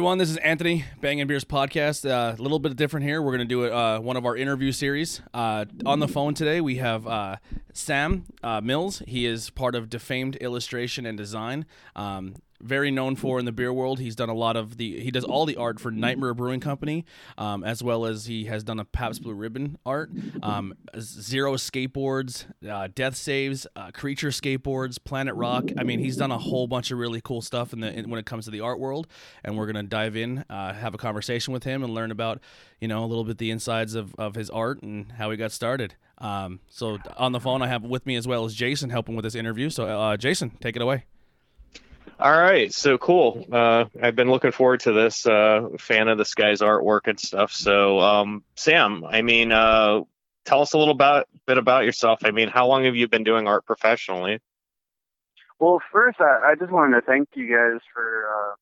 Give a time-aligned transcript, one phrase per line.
[0.00, 2.08] everyone, this is Anthony Bangin Beers podcast.
[2.08, 3.20] Uh, a little bit different here.
[3.20, 5.20] We're going to do uh, one of our interview series.
[5.34, 7.36] Uh, on the phone today, we have uh,
[7.74, 9.02] Sam uh, Mills.
[9.06, 11.66] He is part of Defame Illustration and Design.
[11.94, 13.98] Um, very known for in the beer world.
[13.98, 17.04] He's done a lot of the he does all the art for Nightmare Brewing Company,
[17.38, 20.10] um, as well as he has done a Pabst Blue Ribbon art,
[20.42, 25.70] um, Zero skateboards, uh, Death Saves, uh, Creature skateboards, Planet Rock.
[25.78, 28.18] I mean, he's done a whole bunch of really cool stuff in the in, when
[28.18, 29.06] it comes to the art world,
[29.44, 32.40] and we're gonna dive in, uh, have a conversation with him, and learn about
[32.80, 35.52] you know a little bit the insides of of his art and how he got
[35.52, 35.94] started.
[36.18, 39.22] Um, so on the phone, I have with me as well as Jason helping with
[39.22, 39.70] this interview.
[39.70, 41.04] So uh, Jason, take it away.
[42.20, 43.46] All right, so cool.
[43.50, 45.24] Uh, I've been looking forward to this.
[45.26, 47.50] Uh, fan of this guy's artwork and stuff.
[47.50, 50.02] So, um, Sam, I mean, uh,
[50.44, 52.18] tell us a little about, bit about yourself.
[52.22, 54.40] I mean, how long have you been doing art professionally?
[55.58, 58.54] Well, first, I, I just wanted to thank you guys for uh,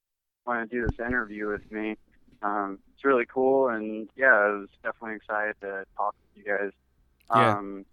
[0.46, 1.96] wanting to do this interview with me.
[2.42, 6.70] Um, it's really cool, and yeah, I was definitely excited to talk with you guys.
[7.34, 7.56] Yeah.
[7.56, 7.86] Um,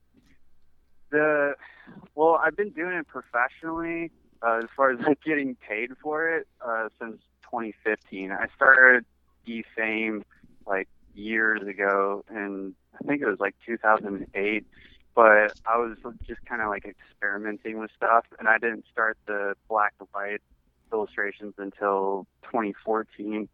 [1.10, 1.56] the
[2.14, 4.12] well, I've been doing it professionally
[4.46, 8.32] uh, as far as like getting paid for it uh, since 2015.
[8.32, 9.06] I started
[9.46, 10.24] Defame
[10.68, 14.66] like years ago, and I think it was like 2008.
[15.16, 15.98] But I was
[16.28, 20.42] just kind of like experimenting with stuff, and I didn't start the black and white
[20.92, 23.48] illustrations until 2014.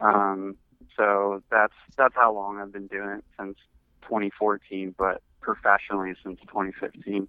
[0.00, 0.56] Um,
[0.96, 3.58] so that's that's how long I've been doing it since
[4.02, 7.28] 2014, but professionally since 2015.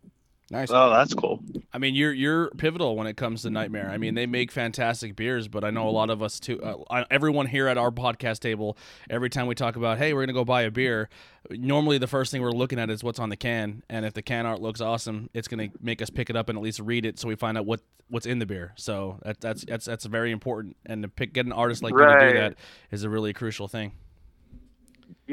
[0.53, 0.69] Nice.
[0.69, 1.44] Oh, that's cool.
[1.74, 3.90] I mean, you're you're pivotal when it comes to Nightmare.
[3.90, 6.62] I mean, they make fantastic beers, but I know a lot of us too.
[6.62, 8.78] Uh, everyone here at our podcast table,
[9.09, 11.09] every time we talk about, hey, we're gonna go buy a beer,
[11.50, 14.22] normally the first thing we're looking at is what's on the can, and if the
[14.22, 17.03] can art looks awesome, it's gonna make us pick it up and at least read
[17.03, 18.74] it, so we find out what what's in the beer.
[18.75, 21.97] So that, that's that's that's very important, and to pick get an artist like you
[21.97, 22.56] to do that
[22.91, 23.94] is a really crucial thing.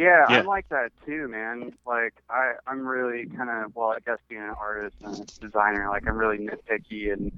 [0.00, 0.38] Yeah, Yeah.
[0.38, 1.74] I'm like that too, man.
[1.86, 5.90] Like I, I'm really kind of well, I guess being an artist and a designer,
[5.90, 7.30] like I'm really nitpicky, and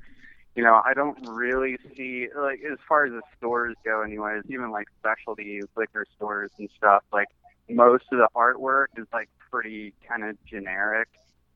[0.54, 4.44] you know, I don't really see like as far as the stores go, anyways.
[4.48, 7.26] Even like specialty liquor stores and stuff, like
[7.68, 11.08] most of the artwork is like pretty kind of generic,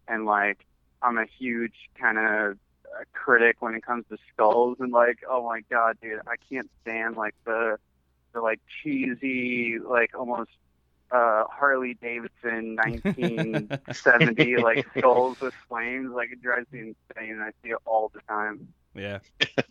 [0.08, 0.66] and like
[1.02, 5.46] I'm a huge kind of uh, critic when it comes to skulls, and like, oh
[5.46, 7.78] my god, dude, I can't stand like the
[8.32, 10.50] the like cheesy, like almost
[11.10, 17.70] uh Harley Davidson 1970 like skulls with flames like it drives me insane I see
[17.70, 19.18] it all the time Yeah.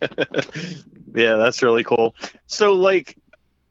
[1.14, 2.14] yeah, that's really cool.
[2.46, 3.16] So, like,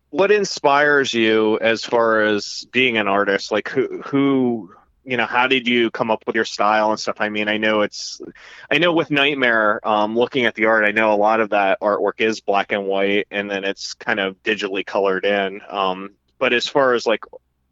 [0.09, 3.51] what inspires you as far as being an artist?
[3.51, 4.73] Like, who, who,
[5.03, 7.17] you know, how did you come up with your style and stuff?
[7.19, 8.21] I mean, I know it's,
[8.69, 11.79] I know with Nightmare, um, looking at the art, I know a lot of that
[11.79, 15.61] artwork is black and white, and then it's kind of digitally colored in.
[15.69, 17.23] Um, but as far as like,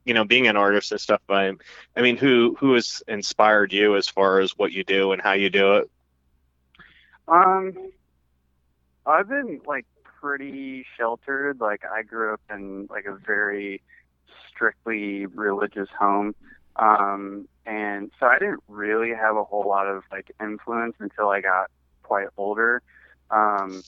[0.06, 1.54] you know, being an artist and stuff, I,
[1.96, 5.34] I mean, who, who has inspired you as far as what you do and how
[5.34, 5.90] you do it?
[7.28, 7.74] um
[9.06, 9.86] I've been like
[10.22, 11.60] pretty sheltered.
[11.60, 13.82] Like I grew up in like a very
[14.50, 16.36] strictly religious home.
[16.76, 21.42] Um and so I didn't really have a whole lot of like influence until I
[21.42, 21.70] got
[22.04, 22.82] quite older.
[23.30, 23.84] Um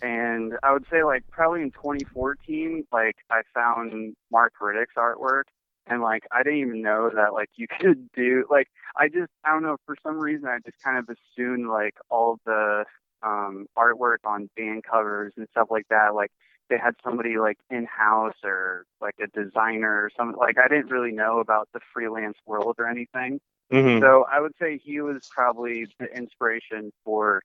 [0.00, 5.44] and I would say like probably in 2014, like I found Mark Riddick's artwork,
[5.86, 9.50] and like I didn't even know that like you could do like I just I
[9.52, 12.84] don't know for some reason I just kind of assumed like all the
[13.22, 16.30] um, artwork on band covers and stuff like that like
[16.70, 20.90] they had somebody like in house or like a designer or something like I didn't
[20.90, 23.40] really know about the freelance world or anything.
[23.72, 24.00] Mhm.
[24.00, 27.42] So I would say he was probably the inspiration for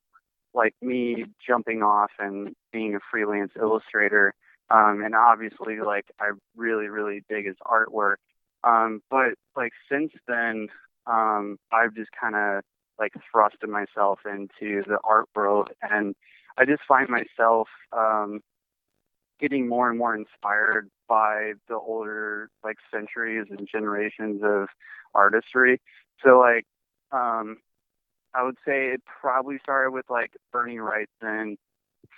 [0.53, 4.33] like me jumping off and being a freelance illustrator.
[4.69, 8.15] Um, and obviously, like I really, really dig his artwork.
[8.63, 10.69] Um, but like since then,
[11.05, 12.63] um, I've just kind of
[12.97, 16.15] like thrusted myself into the art world, and
[16.57, 18.41] I just find myself um,
[19.39, 24.67] getting more and more inspired by the older like centuries and generations of
[25.13, 25.81] artistry.
[26.23, 26.65] So like
[27.11, 27.57] um
[28.35, 31.57] I would say it probably started with like Bernie Wrightson,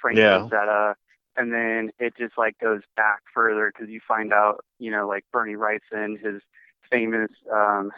[0.02, 0.48] Frank Yeah.
[0.50, 0.96] Frazetta,
[1.38, 5.26] and then it just like goes back further because you find out, you know, like
[5.32, 6.42] Bernie Wrightson, his
[6.90, 7.92] famous um,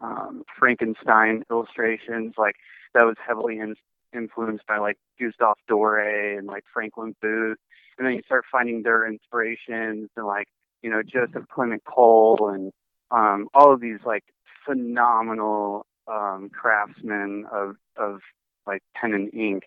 [0.00, 2.56] um, Frankenstein illustrations, like
[2.94, 3.74] that was heavily in,
[4.14, 7.58] influenced by like Gustave Doré and like Franklin Booth,
[7.98, 10.48] and then you start finding their inspirations and like
[10.82, 12.72] you know Joseph Clement Coll and
[13.10, 14.24] um, all of these like
[14.64, 18.20] phenomenal um, craftsmen of of
[18.66, 19.64] like pen and ink.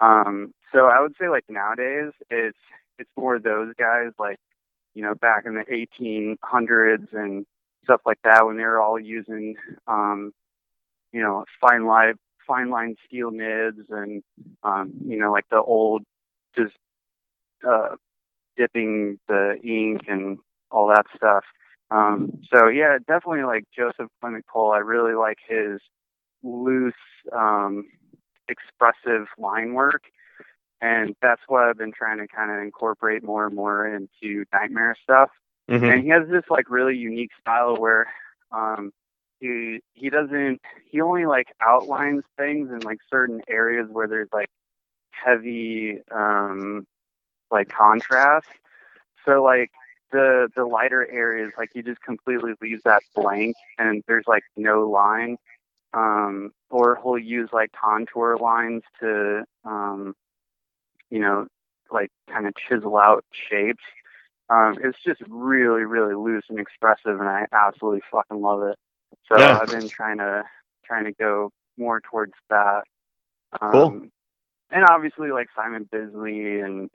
[0.00, 2.58] Um, so I would say like nowadays it's
[2.98, 4.38] it's more those guys like
[4.94, 7.46] you know back in the 1800s and
[7.84, 9.56] stuff like that when they were all using
[9.86, 10.32] um,
[11.12, 12.14] you know fine line
[12.46, 14.22] fine line steel nibs and
[14.62, 16.02] um, you know like the old
[16.56, 16.74] just
[17.66, 17.96] uh,
[18.56, 20.38] dipping the ink and
[20.70, 21.44] all that stuff.
[21.90, 24.72] Um, so yeah, definitely like Joseph Clement Coll.
[24.72, 25.80] I really like his
[26.42, 26.94] loose,
[27.32, 27.84] um,
[28.48, 30.02] expressive line work,
[30.80, 34.96] and that's what I've been trying to kind of incorporate more and more into nightmare
[35.02, 35.30] stuff.
[35.68, 35.92] Mhm.
[35.92, 38.06] And he has this like really unique style where
[38.52, 38.92] um,
[39.40, 40.60] he he doesn't
[40.90, 44.48] he only like outlines things in like certain areas where there's like
[45.10, 46.86] heavy um,
[47.50, 48.48] like contrast.
[49.24, 49.70] So like
[50.16, 54.88] the the lighter areas, like you just completely leave that blank, and there's like no
[54.88, 55.36] line.
[55.94, 60.14] Um, or he'll use like contour lines to, um,
[61.10, 61.46] you know,
[61.90, 63.84] like kind of chisel out shapes.
[64.50, 68.76] Um, it's just really, really loose and expressive, and I absolutely fucking love it.
[69.28, 69.58] So Yeah.
[69.60, 70.44] I've been trying to
[70.84, 72.82] trying to go more towards that.
[73.60, 74.00] Um, Cool.
[74.70, 76.90] And obviously, like Simon Bisley and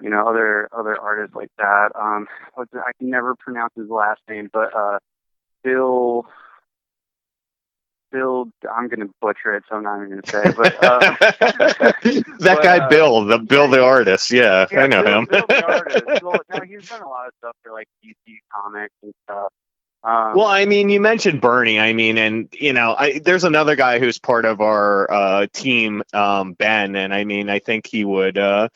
[0.00, 1.90] you know other other artists like that.
[1.94, 2.26] Um,
[2.56, 4.98] I can never pronounce his last name, but uh,
[5.64, 6.26] Bill.
[8.12, 10.52] Bill, I'm gonna butcher it, so I'm not even gonna say.
[10.56, 14.30] But uh, that but, guy uh, Bill, the Bill the artist.
[14.30, 15.26] Yeah, yeah, I know Bill, him.
[15.26, 16.04] Bill the artist.
[16.22, 19.52] Well, no, he's done a lot of stuff for like DC Comics and stuff.
[20.04, 21.80] Um, Well, I mean, you mentioned Bernie.
[21.80, 26.02] I mean, and you know, I, there's another guy who's part of our uh, team,
[26.12, 28.68] um, Ben, and I mean, I think he would uh,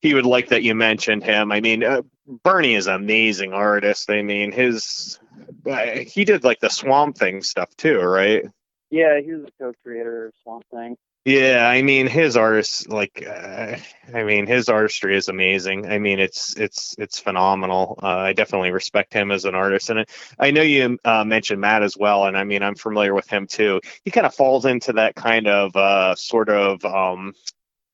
[0.00, 1.52] he would like that you mentioned him.
[1.52, 2.02] I mean, uh,
[2.42, 4.10] Bernie is an amazing artist.
[4.10, 5.18] I mean, his
[5.66, 8.44] uh, he did like the Swamp Thing stuff too, right?
[8.90, 10.96] yeah, he was a co-creator of Swamp Thing.
[11.26, 13.76] Yeah, I mean his artist like uh,
[14.12, 15.86] I mean his artistry is amazing.
[15.86, 17.98] I mean it's it's it's phenomenal.
[18.02, 20.06] Uh, I definitely respect him as an artist, and
[20.38, 23.46] I, know you uh, mentioned Matt as well, and I mean I'm familiar with him
[23.46, 23.82] too.
[24.02, 27.34] He kind of falls into that kind of uh, sort of um,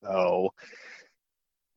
[0.08, 0.50] oh.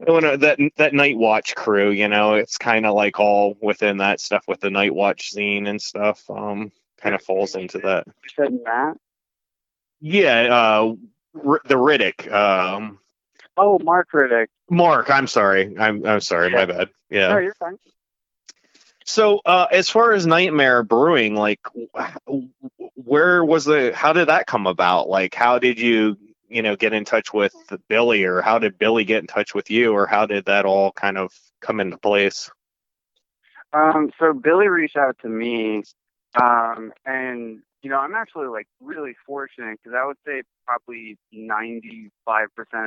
[0.07, 3.97] I wanna- that that Night Watch crew, you know, it's kind of like all within
[3.97, 6.23] that stuff with the Night Watch scene and stuff.
[6.29, 8.05] Um, kind of falls into that.
[8.07, 8.97] You said Matt?
[10.01, 10.95] Yeah, uh,
[11.45, 12.31] R- the Riddick.
[12.31, 12.99] Um,
[13.57, 14.47] Oh, Mark Riddick.
[14.69, 15.75] Mark, I'm sorry.
[15.77, 16.49] I'm I'm sorry.
[16.49, 16.89] My bad.
[17.11, 17.39] No, Yeah.
[17.39, 17.77] you're fine.
[19.05, 21.59] So, uh, as far as Nightmare Brewing, like,
[22.95, 23.91] where was the?
[23.93, 25.09] How did that come about?
[25.09, 26.15] Like, how did you,
[26.49, 27.53] you know, get in touch with
[27.87, 30.91] Billy, or how did Billy get in touch with you, or how did that all
[30.91, 31.31] kind of
[31.61, 32.49] come into place?
[33.71, 35.83] Um, so Billy reached out to me,
[36.41, 42.09] um, and you know, I'm actually like really fortunate because I would say probably 95%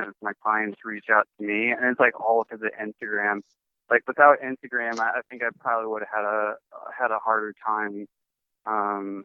[0.07, 3.41] of my clients reach out to me, and it's like all because of Instagram.
[3.89, 6.53] Like without Instagram, I, I think I probably would have had a
[6.97, 8.05] had a harder time.
[8.65, 9.23] Um,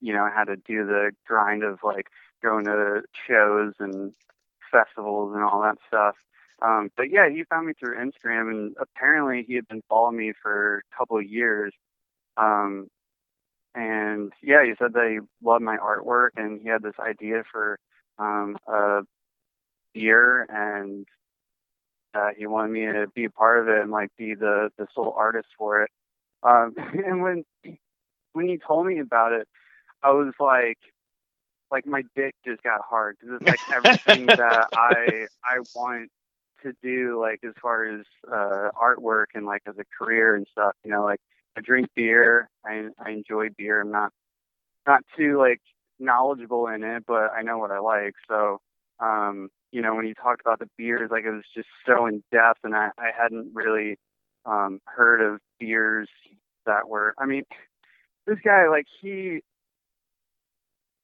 [0.00, 2.06] you know, had to do the grind of like
[2.42, 4.12] going to shows and
[4.70, 6.16] festivals and all that stuff.
[6.62, 10.32] Um, but yeah, he found me through Instagram, and apparently he had been following me
[10.40, 11.72] for a couple of years.
[12.36, 12.88] Um,
[13.74, 17.78] and yeah, he said that he loved my artwork, and he had this idea for
[18.18, 19.00] um, a
[19.94, 21.06] beer, and
[22.14, 24.86] uh, he wanted me to be a part of it and like be the the
[24.94, 25.90] sole artist for it.
[26.42, 26.74] Um,
[27.06, 27.44] and when
[28.34, 29.48] when he told me about it,
[30.02, 30.78] I was like,
[31.72, 36.10] like my dick just got hard because it's like everything that I I want
[36.62, 40.74] to do like as far as uh artwork and like as a career and stuff
[40.84, 41.20] you know like
[41.58, 44.12] i drink beer i i enjoy beer i'm not
[44.86, 45.60] not too like
[45.98, 48.58] knowledgeable in it but i know what i like so
[49.00, 52.22] um you know when you talked about the beers like it was just so in
[52.32, 53.96] depth and i i hadn't really
[54.46, 56.08] um heard of beers
[56.66, 57.42] that were i mean
[58.26, 59.40] this guy like he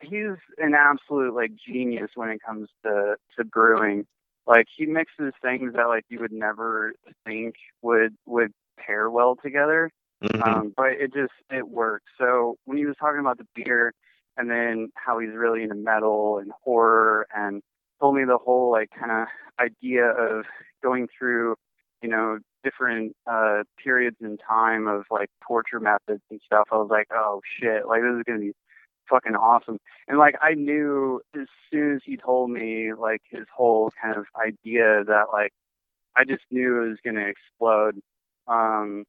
[0.02, 4.06] he's an absolute like genius when it comes to to brewing.
[4.46, 6.92] Like he mixes things that like you would never
[7.24, 9.90] think would would pair well together.
[10.22, 10.46] Mhm.
[10.46, 12.06] um but it just it works.
[12.18, 13.92] So when he was talking about the beer
[14.36, 17.62] and then how he's really into metal and horror and
[18.00, 19.26] told me the whole like kind of
[19.60, 20.44] idea of
[20.82, 21.56] going through
[22.02, 26.88] you know different uh periods in time of like torture methods and stuff i was
[26.90, 27.86] like oh shit.
[27.86, 28.52] Like this is gonna be
[29.08, 33.90] fucking awesome and like I knew as soon as he told me like his whole
[34.02, 35.52] kind of idea that like
[36.16, 38.00] I just knew it was gonna explode.
[38.46, 39.04] Um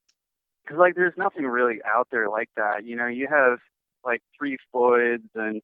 [0.67, 2.85] 'cause like there's nothing really out there like that.
[2.85, 3.59] You know, you have
[4.05, 5.61] like Three Floyds and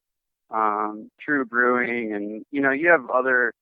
[0.51, 3.53] um Trve Brewing and you know, you have other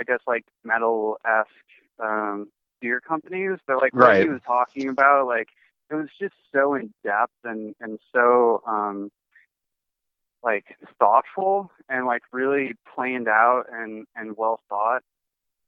[0.00, 2.48] I guess like metal esque um
[2.80, 3.58] beer companies.
[3.66, 5.48] So like what he was talking about, like
[5.90, 9.10] it was just so in depth and and so um
[10.42, 10.64] like
[10.98, 15.02] thoughtful and like really planned out and and well thought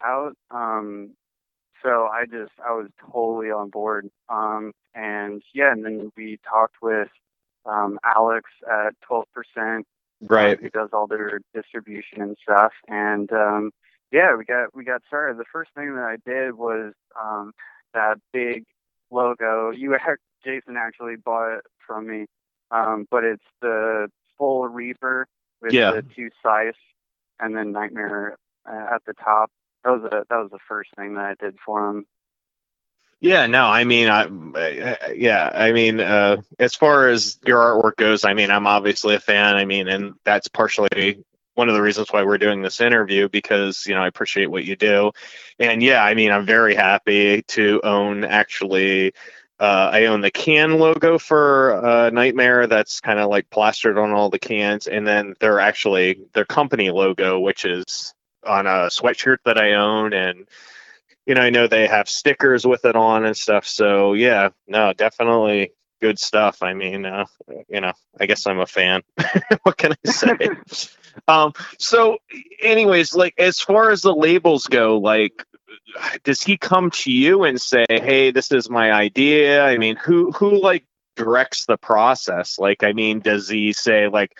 [0.04, 0.34] out.
[0.50, 1.12] Um,
[1.82, 4.08] so I just I was totally on board.
[4.28, 7.08] Um, and yeah, and then we talked with
[7.66, 9.86] um, Alex at twelve percent
[10.22, 10.60] Right.
[10.60, 12.72] who does all their distribution and stuff.
[12.88, 13.72] And um,
[14.12, 15.38] yeah, we got we got started.
[15.38, 17.52] The first thing that I did was um,
[17.94, 18.64] that big
[19.10, 19.70] logo.
[19.70, 19.96] You
[20.44, 22.26] Jason actually bought it from me,
[22.70, 24.08] um, but it's the
[24.38, 25.26] full Reaper
[25.60, 25.92] with Yeah.
[25.92, 26.76] the two scythes
[27.40, 28.36] and then Nightmare
[28.68, 29.50] uh, at the top.
[29.84, 32.06] That was a, that was the first thing that I did for him.
[33.20, 34.24] Yeah, no, I mean, I,
[34.58, 39.14] I- yeah, I mean, uh, as far as your artwork goes, I mean, I'm obviously
[39.14, 39.54] a fan.
[39.54, 41.22] I mean, and that's partially
[41.54, 44.64] one of the reasons why we're doing this interview because you know I appreciate what
[44.64, 45.12] you do,
[45.58, 49.12] and yeah, I mean, I'm very happy to own actually.
[49.62, 54.10] Uh, I own the can logo for uh, Nightmare that's kind of like plastered on
[54.10, 58.12] all the cans, and then they're actually their company logo, which is
[58.44, 60.48] on a sweatshirt that I own, and
[61.26, 63.64] you know, I know they have stickers with it on and stuff.
[63.64, 66.60] So yeah, no, definitely good stuff.
[66.64, 67.26] I mean, uh,
[67.68, 69.02] you know, I guess I'm a fan.
[69.62, 70.36] what can I say?
[71.28, 72.18] um, so,
[72.60, 75.46] anyways, like as far as the labels go, like,
[76.24, 79.64] does he come to you and say, "Hey, this is my idea"?
[79.64, 80.84] I mean, who who like
[81.16, 82.58] directs the process?
[82.58, 84.36] Like, I mean, does he say like?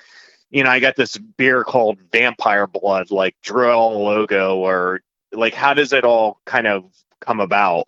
[0.50, 5.00] You know, I got this beer called Vampire Blood, like drill logo, or
[5.32, 6.84] like how does it all kind of
[7.22, 7.86] come about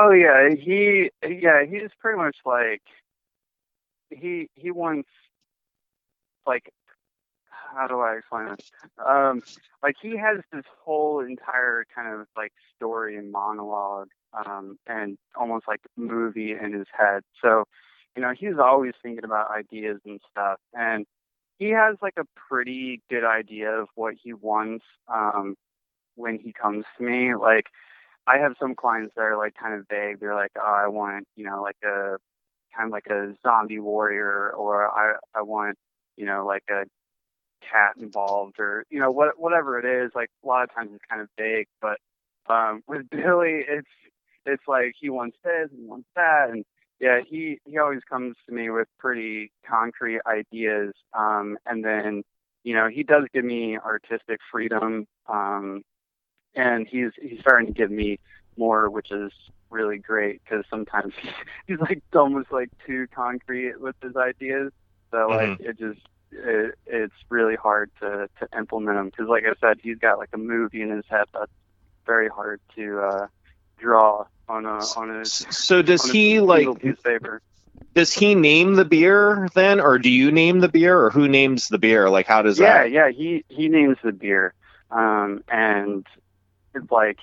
[0.00, 2.82] Oh yeah, he yeah he's pretty much like
[4.10, 5.08] he he wants
[6.46, 6.72] like
[7.74, 8.70] how do I explain this?
[9.04, 9.42] Um,
[9.82, 14.08] like he has this whole entire kind of like story and monologue
[14.46, 17.22] um, and almost like movie in his head.
[17.42, 17.64] So
[18.16, 21.06] you know he's always thinking about ideas and stuff, and
[21.58, 25.56] he has like a pretty good idea of what he wants um,
[26.14, 27.34] when he comes to me.
[27.34, 27.66] Like
[28.26, 30.20] I have some clients that are like kind of vague.
[30.20, 32.16] They're like, oh, I want, you know, like a
[32.76, 35.76] kind of like a zombie warrior, or I I want,
[36.16, 36.84] you know, like a
[37.60, 40.12] cat involved, or you know, what whatever it is.
[40.14, 41.98] Like a lot of times it's kind of vague, but
[42.48, 43.88] um, with Billy, it's
[44.46, 46.64] it's like he wants this and wants that, and
[47.00, 52.22] yeah, he he always comes to me with pretty concrete ideas, um, and then
[52.64, 55.06] you know he does give me artistic freedom.
[55.28, 55.82] Um,
[56.54, 58.18] and he's he's starting to give me
[58.56, 59.32] more, which is
[59.70, 61.14] really great because sometimes
[61.66, 64.72] he's like almost like too concrete with his ideas.
[65.10, 69.54] So like it just it, it's really hard to to implement them because like I
[69.60, 71.52] said, he's got like a movie in his head that's
[72.06, 73.26] very hard to uh,
[73.78, 76.68] draw on a on a so does he like
[77.94, 81.68] does he name the beer then or do you name the beer or who names
[81.68, 83.10] the beer like how does yeah, that yeah.
[83.10, 84.54] He he names the beer,
[84.90, 86.06] um, and
[86.74, 87.18] it's like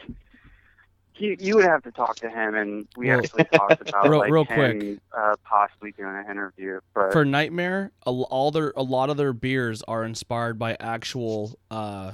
[1.16, 4.20] he, you would have to talk to him, and we Well- actually talked about Real-
[4.20, 5.00] like real him, quick.
[5.18, 6.80] uh, possibly doing an interview.
[6.94, 10.76] But For Nightmare, a, l- all their a lot of their beers are inspired by
[10.80, 12.14] actual uh, r-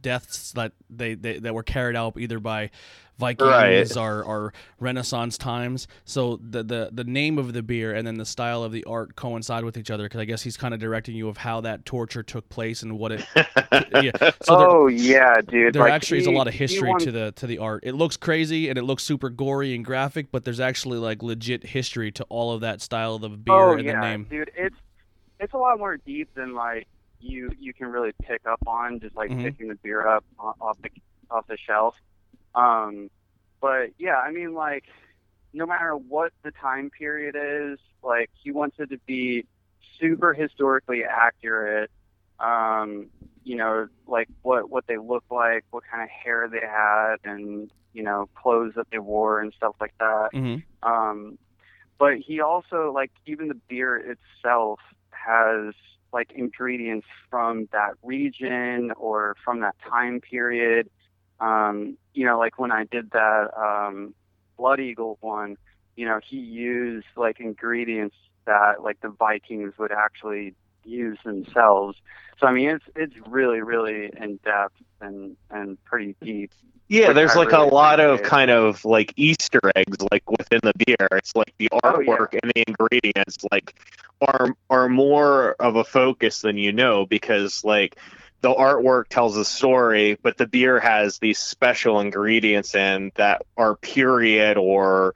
[0.00, 2.70] deaths that they, they that were carried out either by
[3.18, 3.96] Vikings Right.
[3.96, 5.86] or, or Renaissance times.
[6.04, 9.14] So the, the the name of the beer and then the style of the art
[9.16, 11.84] coincide with each other because I guess he's kind of directing you of how that
[11.84, 13.24] torture took place and what it.
[13.36, 14.10] yeah.
[14.42, 15.74] So there, oh yeah, dude.
[15.74, 17.84] there like, actually is a lot of history wants- to the to the art.
[17.84, 21.64] It looks crazy and it looks super gory and graphic, but there's actually like legit
[21.64, 24.26] history to all of that style of the beer oh and yeah, the name.
[24.28, 24.50] dude.
[24.56, 24.76] It's
[25.38, 26.88] it's a lot more deep than like
[27.22, 29.42] you you can really pick up on just like Mhm.
[29.42, 30.90] picking the beer up off the
[31.30, 31.94] off the shelf.
[32.54, 33.10] Um,
[33.60, 34.84] but yeah, I mean like
[35.52, 39.46] no matter what the time period is, like he wants it to be
[40.00, 41.90] super historically accurate.
[42.38, 43.10] Um,
[43.44, 47.70] you know, like what what they look like, what kind of hair they had, and
[47.92, 50.30] you know, clothes that they wore and stuff like that.
[50.32, 51.38] hmm Um,
[51.98, 55.74] but he also like even the beer itself has
[56.12, 60.88] like ingredients from that region or from that time period.
[61.40, 64.14] Um, you know, like when I did that um,
[64.56, 65.56] Blood Eagle one,
[65.96, 68.16] you know, he used like ingredients
[68.46, 70.54] that like the Vikings would actually
[70.84, 71.98] use themselves.
[72.38, 76.52] So I mean, it's it's really really in depth and and pretty deep.
[76.92, 80.72] Yeah there's I like a lot of kind of like easter eggs like within the
[80.84, 81.08] beer.
[81.12, 81.90] It's like the Oh, yeah.
[82.16, 83.74] artwork and the ingredients like
[84.20, 87.96] are are more of a focus than you know because like
[88.42, 93.76] the artwork tells a story, but the beer has these special ingredients in that are
[93.76, 95.14] period or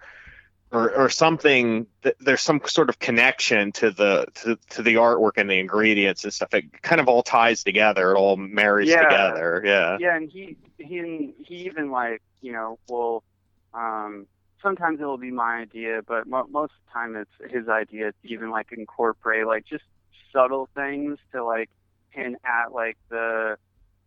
[0.73, 1.87] or, or something
[2.21, 6.33] there's some sort of connection to the to, to the artwork and the ingredients and
[6.33, 6.53] stuff.
[6.55, 8.13] It kind of all ties together.
[8.13, 9.03] It all marries Yeah.
[9.05, 9.63] together.
[9.65, 9.97] Yeah.
[10.01, 13.23] Yeah, and he he he even like you know will
[13.75, 14.27] um
[14.63, 18.29] sometimes it'll be my idea, but mo- most of the time it's his idea to
[18.29, 19.85] even like incorporate like just
[20.33, 21.71] subtle things to like
[22.11, 23.57] hint at like the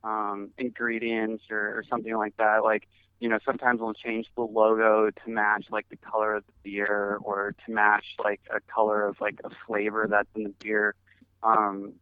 [0.03, 2.63] um ingredients or, or something like that.
[2.63, 2.87] Like
[3.19, 7.19] you know sometimes we'll change the logo to match like the color of the beer
[7.21, 10.95] or to match like a color of like a flavor that's in the beer.
[11.43, 11.93] Um,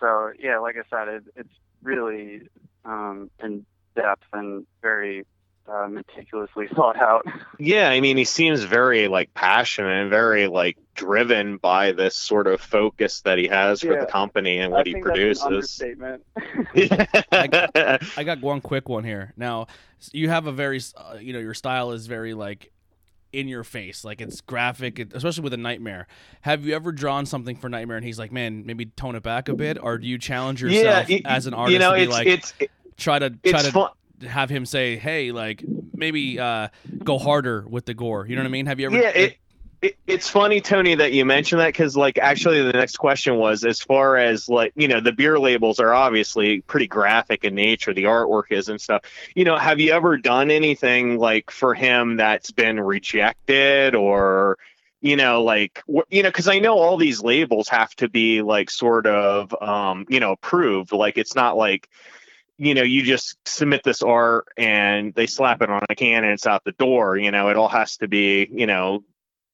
[0.00, 2.42] so yeah, like I said, it, it's really
[2.84, 3.64] um, in
[3.96, 5.24] depth and very
[5.66, 7.26] uh, meticulously thought out.
[7.58, 12.46] yeah i mean he seems very like passionate and very like driven by this sort
[12.46, 16.22] of focus that he has for the company and what he produces understatement.
[18.16, 19.32] I got one quick one here.
[19.36, 19.66] Now,
[20.12, 22.70] you have a very, uh, you know, your style is very like
[23.32, 26.06] in your face, like it's graphic, especially with a nightmare.
[26.42, 29.48] Have you ever drawn something for nightmare and he's like, "Man, maybe tone it back
[29.48, 32.02] a bit," or do you challenge yourself it- as an artist you know to be
[32.04, 32.54] it's like, it's
[32.96, 33.90] try to try it's to fun
[34.26, 36.68] have him say, "Hey, like maybe uh,
[37.02, 38.66] go harder with the gore." You know what I mean?
[38.66, 38.96] Have you ever?
[38.96, 39.36] yeah it,
[39.82, 43.64] it, it's funny tony that you mentioned that because like actually the next question was
[43.64, 47.92] as far as like you know the beer labels are obviously pretty graphic in nature
[47.92, 49.02] the artwork is and stuff
[49.34, 54.56] you know have you ever done anything like for him that's been rejected or
[55.02, 58.70] you know like you know because i know all these labels have to be like
[58.70, 61.90] sort of um you know approved like it's not like
[62.58, 66.32] you know, you just submit this art and they slap it on a can and
[66.32, 67.16] it's out the door.
[67.16, 69.02] You know, it all has to be, you know,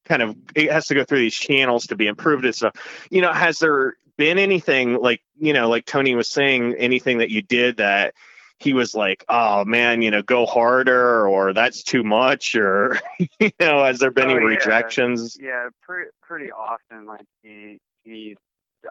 [0.04, 2.74] kind of it has to go through these channels to be improved and stuff.
[3.10, 7.30] You know, has there been anything like, you know, like Tony was saying, anything that
[7.30, 8.14] you did that
[8.58, 12.98] he was like, oh man, you know, go harder or that's too much or
[13.38, 14.56] you know, has there been Oh, any yeah.
[14.56, 15.38] rejections?
[15.40, 17.06] yeah, pretty pretty often.
[17.06, 18.36] Like he he,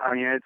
[0.02, 0.46] I mean, it's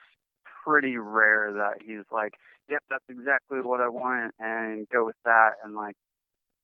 [0.66, 2.34] pretty rare that he's like,
[2.70, 5.54] "Yep, that's exactly what I want," and go with that.
[5.64, 5.96] And like,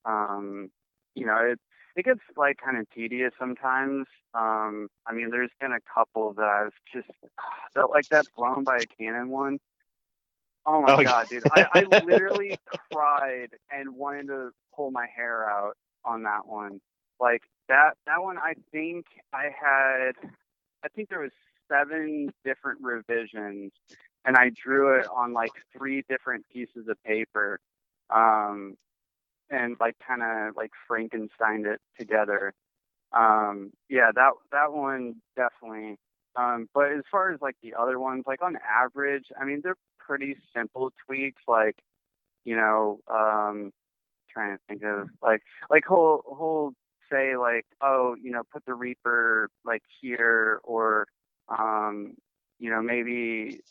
[0.05, 0.69] um,
[1.15, 1.59] you know, it
[1.95, 4.07] it gets like kind of tedious sometimes.
[4.33, 7.09] Um, I mean, there's been a couple that I've just
[7.73, 9.59] felt like that blown by a cannon one.
[10.65, 11.43] Oh my Oh, god, dude!
[11.51, 12.59] I, I literally
[12.91, 16.79] cried and wanted to pull my hair out on that one.
[17.19, 20.13] Like that that one, I think I had,
[20.83, 21.31] I think there was
[21.71, 23.71] seven different revisions,
[24.25, 27.59] and I drew it on like three different pieces of paper,
[28.13, 28.75] um,
[29.49, 32.53] and like kind of like Frankensteined it together.
[33.11, 35.97] Um, yeah, that that one definitely.
[36.35, 39.75] Um, but as far as like the other ones, like on average, I mean they're
[39.99, 41.41] pretty simple tweaks.
[41.47, 41.77] Like,
[42.45, 43.71] you know, um,
[44.29, 46.73] trying to think of like like he'll he'll
[47.11, 51.07] say like, oh, you know, put the Reaper like here, or
[51.49, 52.13] um,
[52.59, 53.61] you know, maybe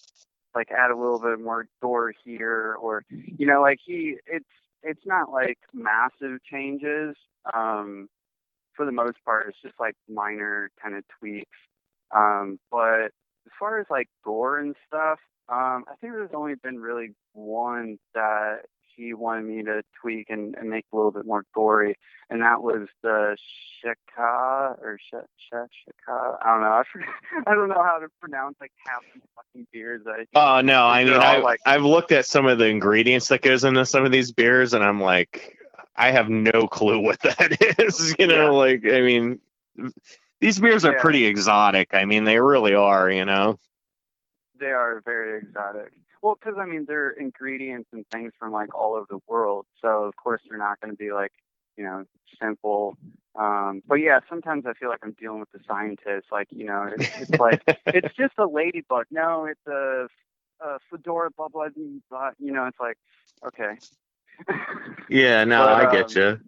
[0.55, 4.49] like add a little bit more door here, or you know, like he it's
[4.83, 7.17] it's not like massive changes.
[7.53, 8.09] Um,
[8.75, 11.59] for the most part, it's just like minor kind of tweaks.
[12.15, 13.07] Um, but
[13.47, 17.99] as far as like gore and stuff, um, I think there's only been really one
[18.15, 18.61] that
[18.99, 21.95] he wanted me to tweak and, and make a little bit more gory,
[22.29, 23.37] and that was the
[23.85, 25.53] Shika or Sh- Sh-.
[26.09, 26.73] I don't know.
[26.73, 27.09] I, forget,
[27.47, 30.03] I don't know how to pronounce like half the fucking beers.
[30.35, 33.65] Oh no, I mean I, like, I've looked at some of the ingredients that goes
[33.65, 35.57] into some of these beers and I'm like
[35.97, 38.15] I have no clue what that is.
[38.19, 38.51] You know, Yeah.
[38.51, 39.39] like I mean
[40.41, 41.01] these beers are Yeah.
[41.01, 41.91] pretty exotic.
[41.95, 43.59] I mean they really are, you know.
[44.59, 45.93] they are very exotic.
[46.23, 50.05] Well, because I mean, they're ingredients and things from like all over the world, so
[50.05, 51.33] of course they're not going to be like
[51.77, 52.05] you know
[52.41, 52.97] simple.
[53.39, 56.29] Um, but yeah, sometimes I feel like I'm dealing with the scientists.
[56.33, 59.07] Like you know, it's, it's like it's just a ladybug.
[59.11, 60.09] No, it's a,
[60.61, 61.31] a fedora.
[61.37, 61.69] Blah blah
[62.11, 62.31] blah.
[62.39, 62.99] You know, it's like
[63.47, 63.75] okay.
[65.09, 66.41] yeah, no, But, I get um, you.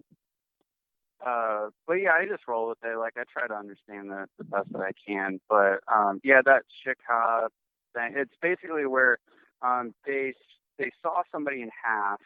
[1.24, 2.96] uh, but yeah, I just roll with it.
[2.98, 5.40] Like I try to understand that the best that I can.
[5.48, 7.48] But um, yeah, that shikha
[7.94, 8.14] thing.
[8.16, 9.18] It's basically where
[9.62, 10.35] um, they
[10.79, 12.20] they saw somebody in half,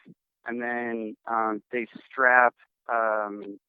[0.45, 2.53] and then um, they strap
[2.91, 3.59] um,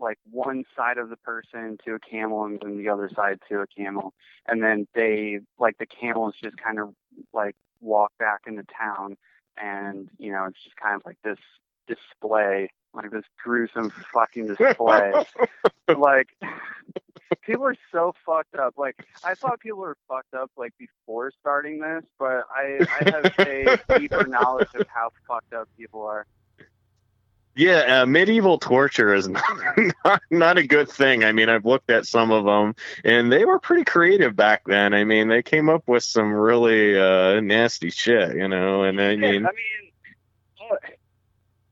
[0.00, 3.60] like one side of the person to a camel and then the other side to
[3.60, 4.12] a camel,
[4.46, 6.94] and then they like the camels just kind of
[7.32, 9.16] like walk back into town,
[9.56, 11.38] and you know it's just kind of like this
[11.86, 15.12] display, like this gruesome fucking display.
[15.96, 16.28] Like
[17.42, 18.74] people are so fucked up.
[18.76, 23.24] Like I thought people were fucked up like before starting this, but I I have
[23.38, 26.26] a deeper knowledge of how fucked up people are.
[27.58, 29.44] Yeah, uh, medieval torture is not,
[30.04, 31.24] not not a good thing.
[31.24, 34.94] I mean, I've looked at some of them, and they were pretty creative back then.
[34.94, 38.84] I mean, they came up with some really uh, nasty shit, you know.
[38.84, 39.92] And I mean, I mean,
[40.60, 40.76] oh,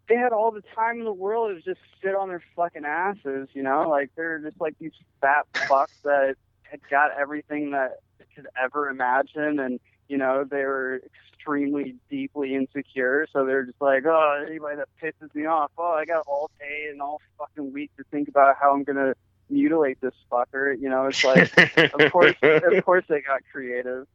[0.09, 3.49] they had all the time in the world to just sit on their fucking asses,
[3.53, 3.89] you know?
[3.89, 8.89] Like they're just like these fat fucks that had got everything that they could ever
[8.89, 11.01] imagine, and you know they were
[11.37, 13.27] extremely deeply insecure.
[13.33, 16.89] So they're just like, oh, anybody that pisses me off, oh, I got all day
[16.91, 19.15] and all fucking week to think about how I'm gonna
[19.49, 20.79] mutilate this fucker.
[20.81, 21.57] You know, it's like,
[21.95, 24.07] of course, of course they got creative.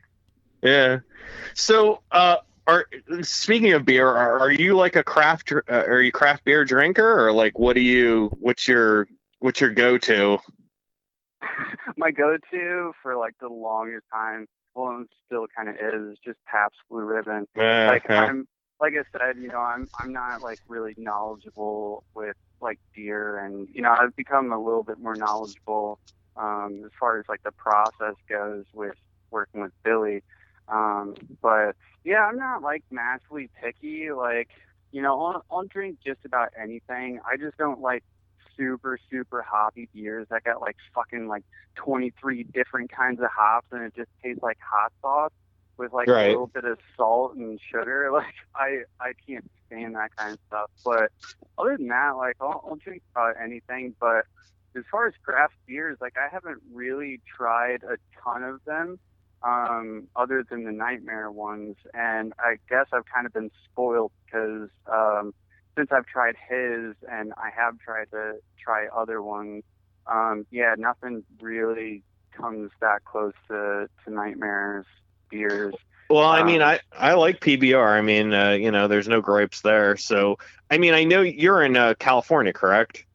[0.62, 0.99] yeah.
[1.54, 2.86] So, uh, are
[3.21, 5.52] speaking of beer, are, are you like a craft?
[5.52, 8.32] Uh, are you craft beer drinker, or like what do you?
[8.39, 9.08] What's your
[9.39, 10.39] what's your go to?
[11.97, 16.78] my go-to for like the longest time, well, and still kind of is, just Pabst
[16.89, 17.47] Blue Ribbon.
[17.56, 18.47] Like I'm,
[18.80, 23.67] like I said, you know, I'm I'm not like really knowledgeable with like beer, and
[23.74, 26.00] you know, I've become a little bit more knowledgeable
[26.38, 28.95] um, as far as like the process goes with
[29.32, 30.24] working with Billy.
[30.67, 34.12] Um, but yeah, I'm not like massively picky.
[34.12, 34.50] Like,
[34.91, 37.19] you know, I'll, I'll drink just about anything.
[37.26, 38.04] I just don't like
[38.58, 41.43] super super hoppy beers that got like fucking like
[41.76, 45.32] 23 different kinds of hops and it just tastes like hot sauce
[45.78, 46.19] with like Right.
[46.19, 50.39] a little bit of salt and sugar like i i can't stand that kind of
[50.47, 51.10] stuff but
[51.58, 54.26] other than that like i'll, I'll drink about anything but
[54.78, 58.97] as far as craft beers like i haven't really tried a ton of them
[59.43, 64.69] um other than the nightmare ones and i guess i've kind of been spoiled because
[64.91, 65.34] um
[65.77, 69.63] since I've tried his and I have tried to try other ones,
[70.06, 72.04] um, yeah, nothing really
[72.36, 74.86] comes that close to, to Nightmares
[75.30, 75.75] beers.
[76.10, 77.97] Well, I Um, mean, I I like PBR.
[77.97, 79.95] I mean, uh, you know, there's no gripes there.
[79.97, 80.38] So,
[80.69, 83.06] I mean, I know you're in uh, California, correct?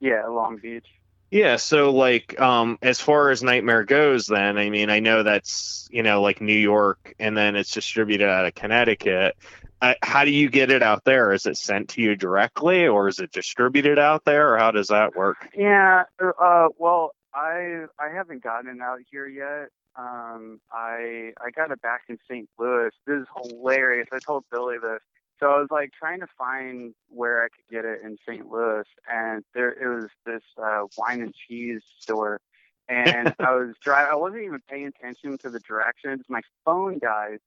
[0.00, 0.86] Yeah, Long Beach.
[1.30, 1.56] Yeah.
[1.56, 6.02] So, like, um, as far as Nightmare goes, then I mean, I know that's you
[6.02, 9.36] know like New York, and then it's distributed out of Connecticut.
[9.82, 11.32] Uh, how do you get it out there?
[11.32, 14.88] Is it sent to you directly, or is it distributed out there, or how does
[14.88, 15.48] that work?
[15.54, 19.68] Yeah, uh, well, I I haven't gotten it out here yet.
[19.96, 22.48] Um, I I got it back in St.
[22.58, 22.90] Louis.
[23.06, 24.08] This is hilarious.
[24.12, 25.00] I told Billy this.
[25.38, 28.50] So I was like trying to find where I could get it in St.
[28.50, 32.40] Louis, and there it was this uh, wine and cheese store.
[32.88, 34.12] And I was driving.
[34.12, 36.24] I wasn't even paying attention to the directions.
[36.28, 37.38] My phone died,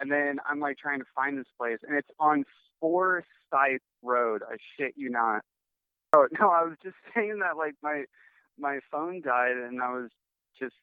[0.00, 2.44] and then I'm like trying to find this place, and it's on
[2.80, 4.42] Forsyth Road.
[4.48, 5.42] I shit you not.
[6.14, 8.04] Oh no, I was just saying that like my
[8.58, 10.10] my phone died and I was
[10.58, 10.74] just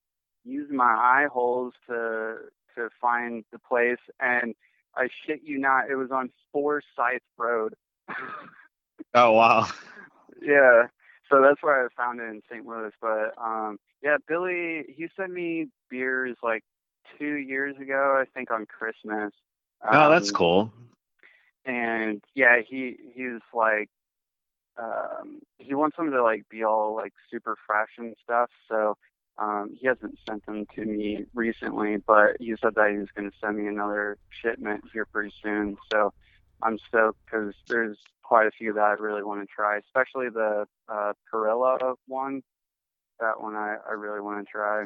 [0.43, 2.37] using my eye holes to
[2.75, 4.53] to find the place and
[4.97, 7.75] I shit you not, it was on Forsyth Road.
[9.13, 9.67] Oh wow.
[10.41, 10.87] yeah.
[11.29, 12.65] So that's where I found it in St.
[12.65, 12.91] Louis.
[13.01, 16.63] But um yeah, Billy he sent me beers like
[17.17, 19.31] two years ago, I think on Christmas.
[19.91, 20.73] Oh, that's Um, cool.
[21.65, 23.89] and yeah, he he's like,
[24.77, 28.49] um, he wants them to like be all like super fresh and stuff.
[28.69, 28.95] So
[29.37, 33.29] um, he hasn't sent them to me recently, but he said that he was going
[33.29, 35.77] to send me another shipment here pretty soon.
[35.91, 36.13] So
[36.63, 40.65] I'm stoked because there's quite a few that I really want to try, especially the
[40.87, 42.41] uh, Perilla one.
[43.19, 44.85] That one I, I really want to try.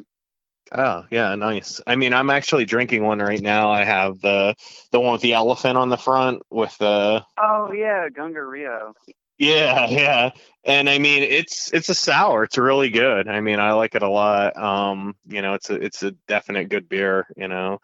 [0.72, 1.82] Oh yeah, nice.
[1.88, 3.72] I mean, I'm actually drinking one right now.
[3.72, 4.56] I have the
[4.92, 8.94] the one with the elephant on the front with the Oh yeah, Gunga Rao.
[9.40, 10.32] Yeah, yeah.
[10.66, 12.44] And I mean, it's it's a sour.
[12.44, 13.28] It's really good.
[13.28, 14.56] I mean, I like it a lot.
[14.58, 17.26] Um, you know, it's a it's a definite good beer.
[17.36, 17.82] You know,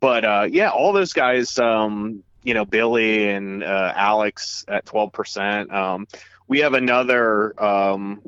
[0.00, 1.58] but uh, yeah, all those guys.
[1.58, 5.72] Um, you know, Billy and uh, Alex at twelve percent.
[5.72, 6.06] Um,
[6.48, 8.20] we have another um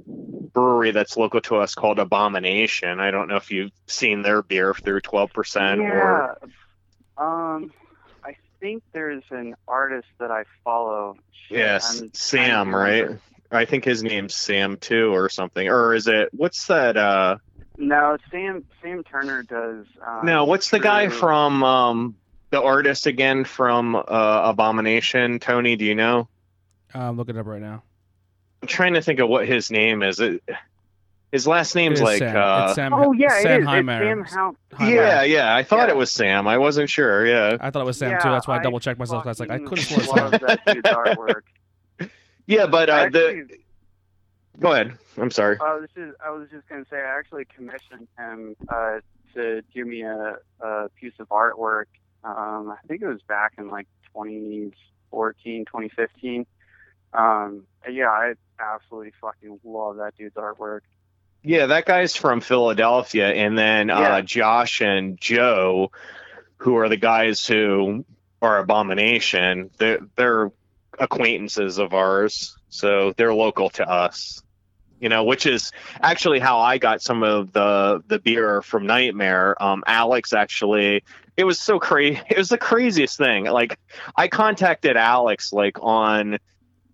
[0.53, 3.01] brewery that's local to us called Abomination.
[3.01, 6.49] I don't know if you've seen their beer through twelve percent or Yeah.
[7.17, 7.73] Um,
[8.61, 11.17] think there's an artist that I follow.
[11.49, 13.19] Shit, yes, I'm trying Sam, to right?
[13.51, 15.69] I think his name's Sam too, or something.
[15.69, 16.97] Or is it what's that?
[16.97, 17.37] Uh,
[17.77, 19.87] No, Sam Sam Turner does.
[20.07, 22.17] Um, no, what's the guy from um
[22.51, 24.01] the artist again from uh,
[24.45, 25.39] Abomination?
[25.39, 26.29] Tony, do you know?
[26.95, 27.83] I'm looking it up right now.
[28.63, 30.21] I'm trying to think of what his name is.
[30.21, 30.43] It,
[31.33, 32.37] his last name's like Sam.
[32.37, 32.93] uh, Sam.
[32.93, 33.67] Oh yeah, Sam it is.
[33.69, 34.23] Heimer.
[34.23, 34.91] It's Sam Heimer.
[34.91, 35.55] yeah, yeah.
[35.55, 35.95] I thought Yeah.
[35.95, 36.47] it was Sam.
[36.47, 37.27] I wasn't sure.
[37.27, 38.31] Yeah, I thought it was Sam yeah, too.
[38.31, 39.27] That's why I double checked myself.
[39.27, 41.43] I was like, I couldn't swear it was that dude's artwork.
[42.47, 42.67] yeah.
[42.67, 43.49] But uh, I the
[44.61, 44.99] Go ahead.
[45.17, 45.57] I'm sorry.
[45.61, 48.99] I was just I was just gonna say I actually commissioned him uh,
[49.35, 51.85] to do me a, a piece of artwork.
[52.25, 56.47] Um, I think it was back in like 2014, 2015.
[57.13, 60.81] Um, yeah, I absolutely fucking love that dude's artwork.
[61.43, 65.93] Yeah, that guy's from Philadelphia, and then uh, Josh and Joe,
[66.59, 68.05] who are the guys who
[68.43, 69.71] are Abomination.
[69.79, 70.51] They're, they're
[70.99, 74.43] acquaintances of ours, so they're local to us.
[75.01, 75.71] You know, which is
[76.01, 79.61] actually how I got some of the the beer from Nightmare.
[79.63, 81.05] Um, Alex actually,
[81.37, 82.21] it was so crazy.
[82.29, 83.45] It was the craziest thing.
[83.45, 83.79] Like,
[84.17, 86.39] I contacted Alex like on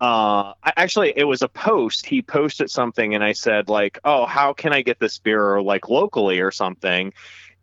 [0.01, 2.07] uh actually it was a post.
[2.07, 5.89] He posted something and i said like oh how can i get this beer like
[5.89, 7.13] locally or something?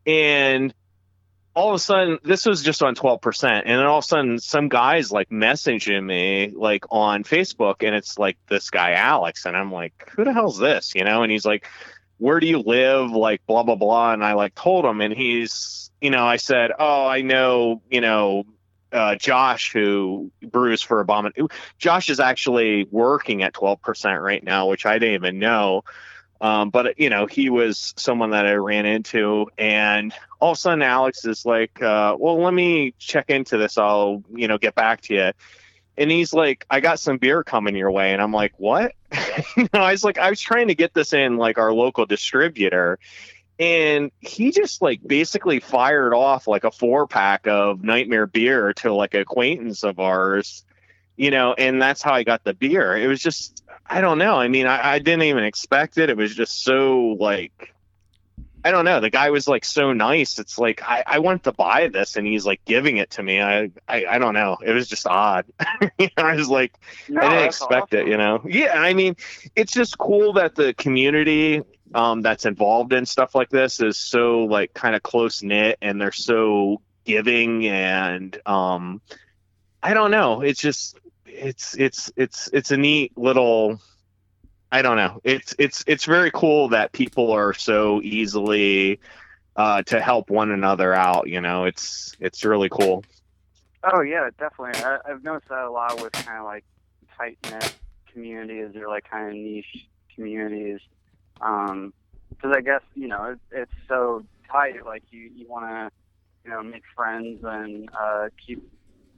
[0.05, 0.73] And
[1.53, 4.39] all of a sudden this was just on 12% and then all of a sudden
[4.39, 9.45] some guys like messaging me like on facebook and it's like this guy alex.
[9.45, 10.95] And i'm like who the hell's this?
[10.95, 11.23] You know?
[11.23, 11.67] And he's like
[12.17, 13.11] where do you live?
[13.11, 14.13] Like blah blah blah.
[14.13, 15.01] And i like told him.
[15.01, 18.45] And he's you know i said oh i know you know
[18.91, 21.51] uh, Josh, who brews for Abomin.
[21.77, 25.83] Josh is actually working at 12% right now, which I didn't even know.
[26.41, 30.59] Um, but you know, he was someone that I ran into, and all of a
[30.59, 33.77] sudden, Alex is like, uh, "Well, let me check into this.
[33.77, 35.31] I'll, you know, get back to you."
[35.97, 38.93] And he's like, "I got some beer coming your way," and I'm like, "What?"
[39.55, 42.07] you know, I was like, "I was trying to get this in like our local
[42.07, 42.97] distributor."
[43.61, 48.91] And he just like basically fired off like a four pack of nightmare beer to
[48.91, 50.65] like an acquaintance of ours
[51.15, 52.97] you know and that's how i got the beer.
[52.97, 54.35] It was just i don't know.
[54.35, 56.09] I mean i, I didn't even expect it.
[56.09, 57.73] It was just so like
[58.63, 58.99] i don't know.
[58.99, 60.39] The guy was like so nice.
[60.39, 63.41] It's like i, I want to buy this and he's like giving it to me.
[63.41, 64.57] I i, I don't know.
[64.65, 65.45] It was just odd.
[65.99, 66.73] You know, i was like
[67.09, 68.41] No, I didn't expect it, you know.
[68.43, 69.17] Yeah, I mean,
[69.55, 71.61] it's just cool that the community
[71.93, 75.99] um, that's involved in stuff like this is so like kind of close knit, and
[75.99, 79.01] they're so giving, and um,
[79.81, 80.41] I don't know.
[80.41, 83.79] It's just it's it's it's it's a neat little.
[84.71, 85.19] I don't know.
[85.23, 88.99] It's it's it's very cool that people are so easily
[89.55, 91.27] uh, to help one another out.
[91.27, 93.03] You know, it's it's really cool.
[93.83, 94.81] Oh yeah, definitely.
[94.83, 96.63] I, I've noticed that a lot with kind of like
[97.17, 97.73] tight knit
[98.11, 100.79] communities or like kind of niche communities.
[101.41, 101.93] Um,
[102.29, 104.85] because I guess you know it, it's so tight.
[104.85, 105.91] Like you you want to
[106.45, 108.63] you know make friends and uh, keep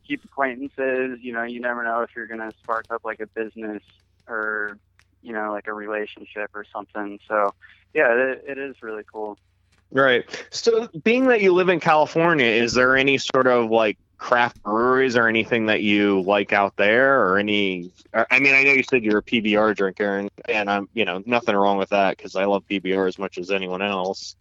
[0.07, 1.19] keep acquaintances.
[1.21, 3.83] You know you never know if you're gonna spark up like a business
[4.27, 4.77] or
[5.21, 7.19] you know like a relationship or something.
[7.27, 7.53] So
[7.93, 9.38] yeah, it, it is really cool.
[9.91, 10.25] Right.
[10.49, 15.15] So, being that you live in California, is there any sort of like craft breweries
[15.15, 17.91] or anything that you like out there, or any?
[18.13, 21.21] I mean, I know you said you're a PBR drinker, and, and I'm, you know,
[21.26, 24.36] nothing wrong with that because I love PBR as much as anyone else.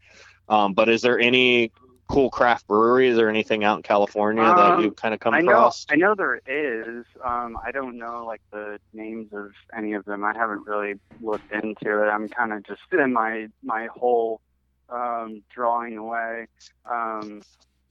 [0.48, 1.72] Um, but is there any
[2.08, 5.40] cool craft breweries or anything out in California that Um, you kind of come I
[5.40, 5.87] know, across?
[5.88, 7.06] I know there is.
[7.24, 10.22] Um, I don't know like the names of any of them.
[10.22, 12.08] I haven't really looked into it.
[12.11, 14.42] I'm kind of just in my my whole
[14.90, 16.48] um, drawing away.
[16.90, 17.40] Um,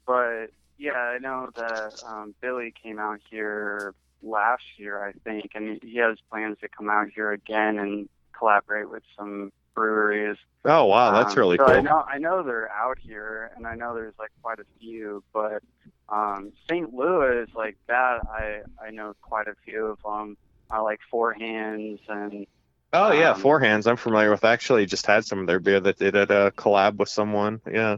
[0.05, 0.47] but
[0.81, 5.97] yeah, I know that um, Billy came out here last year, I think, and he
[5.97, 10.37] has plans to come out here again and collaborate with some breweries.
[10.65, 11.75] Oh wow, that's Um, really so cool.
[11.75, 15.23] I know I know they're out here, and I know there's like quite a few,
[15.31, 15.61] but
[16.09, 16.91] um, St.
[16.93, 18.21] Louis like that.
[18.27, 20.35] I I know quite a few of them.
[20.69, 22.47] I like Four Hands and
[22.93, 23.85] Oh yeah, um, Four Hands.
[23.85, 24.43] I'm familiar with.
[24.43, 27.61] Actually, just had some of their beer that they did a collab with someone.
[27.71, 27.97] Yeah.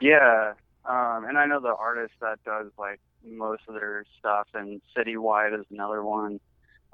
[0.00, 4.80] yeah, um, and I know the artist that does like most of their stuff, and
[4.96, 6.40] Citywide is another one.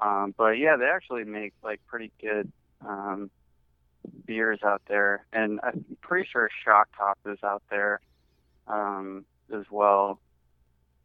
[0.01, 2.53] Um, but yeah, they actually make like pretty good
[2.87, 3.31] um,
[4.27, 8.01] beers out there, and I'm pretty sure Shock Top is out there
[8.67, 10.21] um, as well.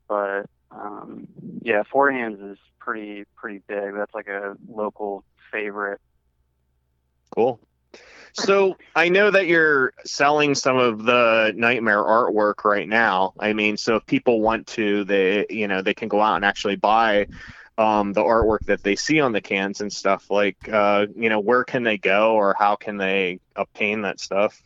[0.08, 1.28] But um,
[1.62, 3.94] yeah, Four Hands is pretty pretty big.
[3.96, 6.02] That's like a local favorite.
[7.36, 7.60] Cool.
[8.34, 13.34] So I know that you're selling some of the nightmare artwork right now.
[13.40, 16.46] I mean, so if people want to, they you know they can go out and
[16.46, 17.28] actually buy
[17.78, 20.30] um, the artwork that they see on the cans and stuff.
[20.30, 24.62] Like, uh, you know, where can they go or how can they obtain that stuff?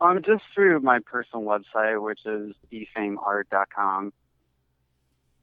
[0.00, 4.12] Um, just through my personal website, which is defameart.com.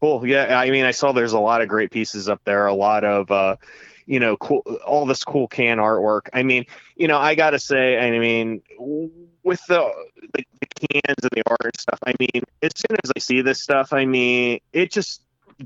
[0.02, 0.26] Cool.
[0.26, 2.68] Yeah, I mean, I saw there's a lot of great pieces up there.
[2.68, 3.56] A lot of, uh,
[4.10, 6.30] you know, cool, all this cool can artwork.
[6.34, 8.64] I mean, you know, I gotta say, I mean,
[9.44, 9.88] with the,
[10.34, 12.00] the the cans and the art and stuff.
[12.04, 15.22] I mean, as soon as I see this stuff, I mean, it just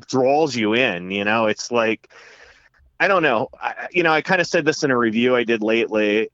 [0.07, 1.09] draws you in.
[1.09, 2.09] You know, it's like.
[2.99, 3.49] I don't know.
[3.59, 6.29] I, you know, I kind of said this in a review I did lately.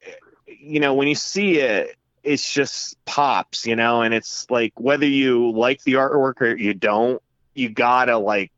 [0.45, 5.07] You know, when you see it, it's just pops, you know, and it's like whether
[5.07, 7.23] you like the artwork or you don't,
[7.55, 8.51] you gotta like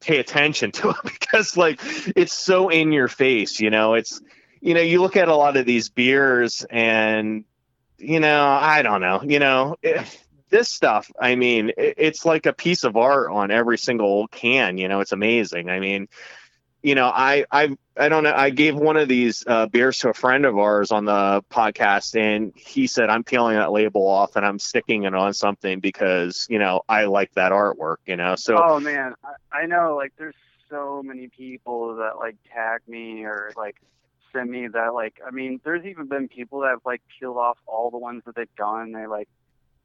[0.00, 1.80] pay attention to it because like
[2.16, 3.94] it's so in your face, you know.
[3.94, 4.20] It's
[4.60, 7.44] you know, you look at a lot of these beers and
[7.98, 10.06] you know, I don't know, you know, it,
[10.48, 14.78] this stuff, I mean, it, it's like a piece of art on every single can,
[14.78, 15.70] you know, it's amazing.
[15.70, 16.08] I mean,
[16.82, 18.32] you know, I I I don't know.
[18.34, 22.18] I gave one of these uh, beers to a friend of ours on the podcast,
[22.18, 26.46] and he said, "I'm peeling that label off and I'm sticking it on something because
[26.48, 29.96] you know I like that artwork." You know, so Oh man, I, I know.
[29.96, 30.34] Like, there's
[30.70, 33.76] so many people that like tag me or like
[34.32, 34.94] send me that.
[34.94, 38.22] Like, I mean, there's even been people that have like peeled off all the ones
[38.26, 38.92] that they've done.
[38.92, 39.28] They like,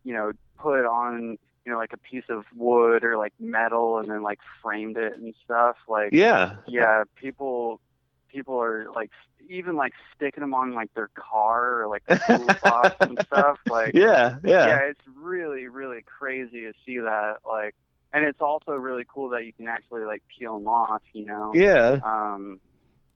[0.03, 4.09] you know, put on, you know, like a piece of wood or like metal, and
[4.09, 5.77] then like framed it and stuff.
[5.87, 7.81] Like, yeah, yeah, people
[8.29, 9.11] people are like
[9.49, 13.57] even like sticking them on like their car or like the toolbox and stuff.
[13.67, 17.37] Like, yeah, yeah, yeah, it's really really crazy to see that.
[17.47, 17.75] Like,
[18.13, 21.01] and it's also really cool that you can actually like peel them off.
[21.13, 21.51] You know.
[21.55, 21.99] yeah.
[22.03, 22.59] Um,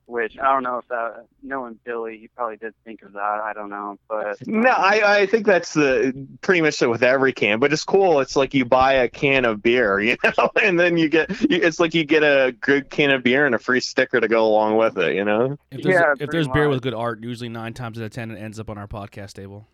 [0.09, 3.19] which I don't know if that knowing Billy, he probably did think of that.
[3.19, 7.31] I don't know, but No, I, I think that's the pretty much so with every
[7.31, 8.19] can, but it's cool.
[8.19, 11.79] It's like you buy a can of beer, you know, and then you get it's
[11.79, 14.77] like you get a good can of beer and a free sticker to go along
[14.77, 15.57] with it, you know.
[15.71, 18.11] If there's, Yeah, if pretty there's beer with good art, usually nine times out of
[18.11, 19.67] ten it ends up on our podcast table.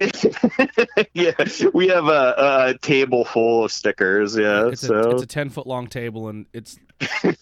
[1.14, 1.32] yeah,
[1.74, 4.36] we have a, a table full of stickers.
[4.36, 6.78] Yeah, it's so a it's a ten foot long table, and it's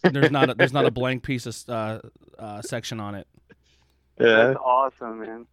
[0.02, 2.00] there's not a, there's not a blank piece of uh,
[2.38, 3.28] uh, section on it.
[4.20, 4.48] yeah.
[4.48, 5.46] that's awesome, man.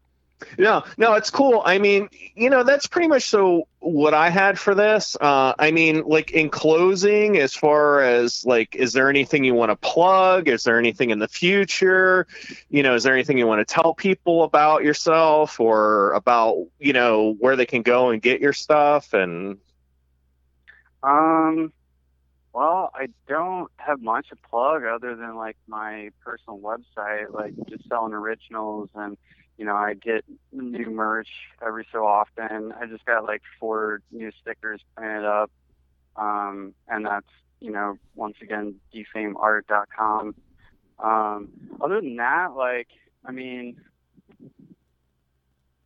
[0.58, 1.62] No, no, it's cool.
[1.66, 5.18] I mean, you know, that's pretty much so what I had for this.
[5.20, 9.72] Uh, I mean, like in closing, as far as like, is there anything you want
[9.72, 10.48] to plug?
[10.48, 12.28] Is there anything in the future?
[12.70, 16.94] You know, is there anything you want to tell people about yourself or about, you
[16.94, 19.14] know, where they can go and get your stuff?
[19.14, 19.58] And
[21.04, 21.72] Um,
[22.54, 27.88] well, I don't have much to plug other than like my personal website, like just
[27.90, 29.18] selling originals and
[29.58, 31.30] you know, I get new merch
[31.66, 32.74] every so often.
[32.74, 35.52] I just got like four new stickers printed up.
[36.16, 37.28] Um, and that's,
[37.60, 40.36] you know, once again, defameart.com.
[41.00, 41.50] Um,
[41.82, 42.88] other than that, like,
[43.26, 43.78] I mean,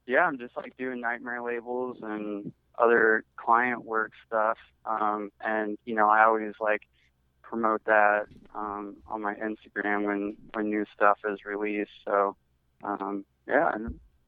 [0.06, 4.58] yeah, I'm just like doing nightmare labels and other client work stuff.
[4.86, 6.82] Um, and you know, I always like
[7.44, 11.92] promote that um, on my Instagram when when new stuff is released.
[12.06, 12.36] So
[12.84, 13.78] um, yeah, I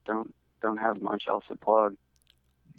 [0.05, 1.95] don't don't have much else to plug.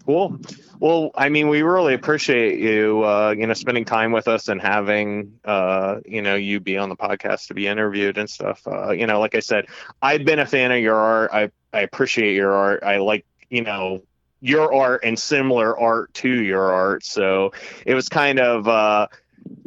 [0.05, 0.39] Cool.
[0.81, 4.61] Well, I mean, we really appreciate you, uh, you know, spending time with us and
[4.61, 8.67] having, uh, you know, you be on the podcast to be interviewed and stuff.
[8.67, 9.67] Uh, you know, like I said,
[10.01, 11.31] I've been a fan of your art.
[11.33, 12.83] I I appreciate your art.
[12.83, 14.03] I like, you know,
[14.41, 17.05] your art and similar art to your art.
[17.05, 17.53] So
[17.87, 19.07] it was kind of, uh,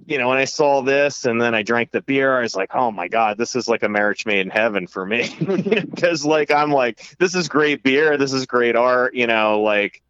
[0.08, 2.76] you know, when I saw this and then I drank the beer, I was like,
[2.76, 5.36] oh my God, this is like a marriage made in heaven for me.
[5.46, 8.18] Because, like, I'm like, this is great beer.
[8.18, 9.16] This is great art.
[9.16, 10.04] You know, like,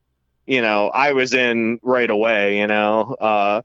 [0.46, 3.16] you know, I was in right away, you know.
[3.20, 3.62] Uh,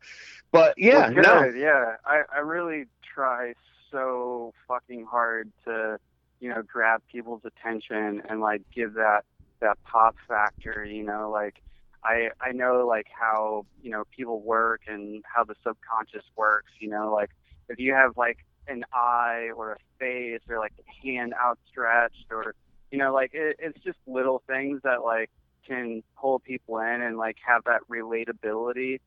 [0.53, 1.45] but yeah, no.
[1.45, 3.55] Yeah, I I really try
[3.91, 5.99] so fucking hard to
[6.41, 9.25] you know grab people's attention and like give that
[9.61, 10.85] that pop factor.
[10.85, 11.63] You know, like
[12.05, 16.73] I I know like how you know people work and how the subconscious works.
[16.81, 17.31] You know, like
[17.69, 18.39] if you have like
[18.69, 22.55] an eye or a face or like a hand outstretched or
[22.91, 25.31] you know like it, it's just little things that like
[25.67, 28.99] can pull people in and like have that relatability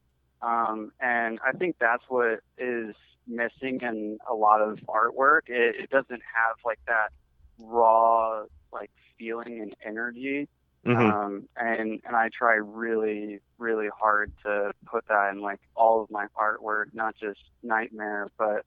[0.44, 5.48] um, and I think that's what is missing in a lot of artwork.
[5.48, 7.10] It, it doesn't have like that
[7.58, 10.50] raw like feeling and energy.
[10.86, 11.14] Mhm.
[11.14, 16.12] Um, and and I try really really hard to put that in like all of
[16.12, 18.66] my artwork, not just Nightmare, but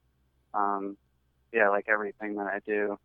[0.54, 0.96] um,
[1.52, 2.98] yeah, like everything that I do.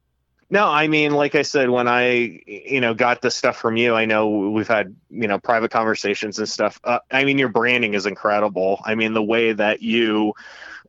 [0.50, 3.96] No, I mean, like I said, when I, you know, got the stuff from you,
[3.96, 6.78] I know we've had, you know, private conversations and stuff.
[6.84, 8.82] Uh, I mean, your branding is incredible.
[8.84, 10.34] I mean, the way that you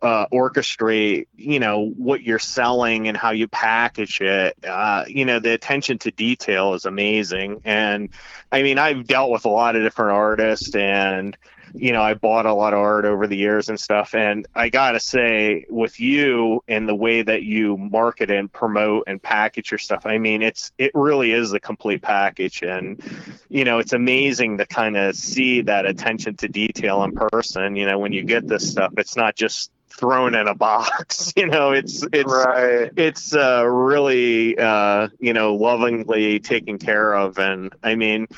[0.02, 5.38] uh, orchestrate, you know, what you're selling and how you package it, uh, you know,
[5.38, 7.60] the attention to detail is amazing.
[7.64, 8.08] And
[8.50, 11.36] I mean, I've dealt with a lot of different artists and,
[11.74, 14.14] you know, I bought a lot of art over the years and stuff.
[14.14, 19.04] And I got to say, with you and the way that you market and promote
[19.06, 22.62] and package your stuff, I mean, it's, it really is a complete package.
[22.62, 23.00] And,
[23.48, 27.76] you know, it's amazing to kind of see that attention to detail in person.
[27.76, 31.32] You know, when you get this stuff, it's not just thrown in a box.
[31.42, 32.90] You know, it's it's right.
[32.96, 38.28] it's uh, really uh, you know lovingly taken care of, and I mean.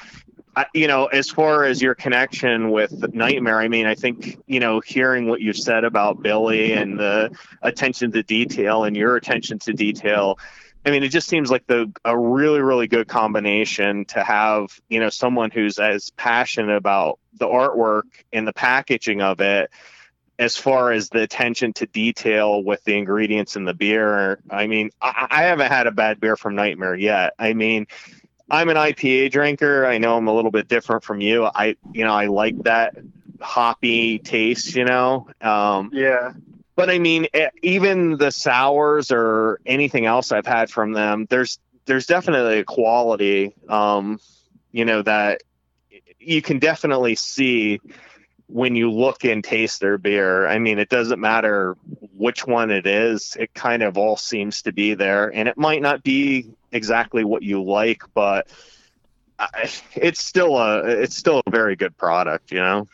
[0.56, 4.60] I, you know, as far as your connection with Nightmare, I mean, I think you
[4.60, 9.58] know, hearing what you said about Billy and the attention to detail and your attention
[9.60, 10.38] to detail,
[10.86, 15.00] I mean, it just seems like the a really, really good combination to have, you
[15.00, 18.02] know, someone who's as passionate about the artwork
[18.32, 19.70] and the packaging of it,
[20.38, 24.40] as far as the attention to detail with the ingredients in the beer.
[24.50, 27.34] I mean, I, I haven't had a bad beer from Nightmare yet.
[27.38, 27.86] I mean,
[28.50, 29.86] I'm an IPA drinker.
[29.86, 31.44] I know I'm a little bit different from you.
[31.44, 32.96] I, you know, I like that
[33.40, 34.74] hoppy taste.
[34.74, 36.32] You know, um, Yeah.
[36.76, 41.58] but I mean, e- even the sours or anything else I've had from them, there's
[41.86, 44.18] there's definitely a quality, um,
[44.72, 45.42] you know, that
[46.18, 47.80] you can definitely see
[48.46, 50.46] when you look and taste their beer.
[50.46, 51.76] I mean, it doesn't matter
[52.16, 55.82] which one it is; it kind of all seems to be there, and it might
[55.82, 58.48] not be exactly what you like, but
[59.94, 62.86] it's still a it's still a very good product, you know.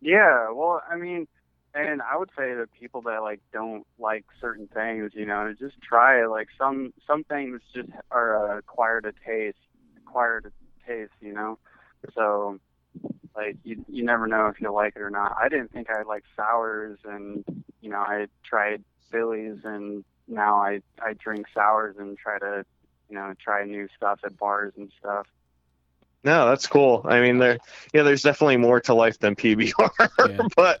[0.00, 1.26] Yeah, well, I mean,
[1.74, 5.80] and I would say that people that like don't like certain things, you know, just
[5.82, 6.28] try it.
[6.28, 9.58] Like some some things just are uh, acquired a taste,
[9.96, 11.58] acquired a taste, you know.
[12.14, 12.60] So,
[13.36, 15.36] like you you never know if you'll like it or not.
[15.40, 17.44] I didn't think I liked sours, and
[17.80, 22.64] you know, I tried Phillies, and now I I drink sours and try to
[23.08, 25.26] you know try new stuff at bars and stuff.
[26.24, 27.02] No, that's cool.
[27.04, 27.58] I mean, there,
[27.92, 29.90] yeah, there's definitely more to life than PBR.
[30.24, 30.48] Yeah.
[30.56, 30.80] but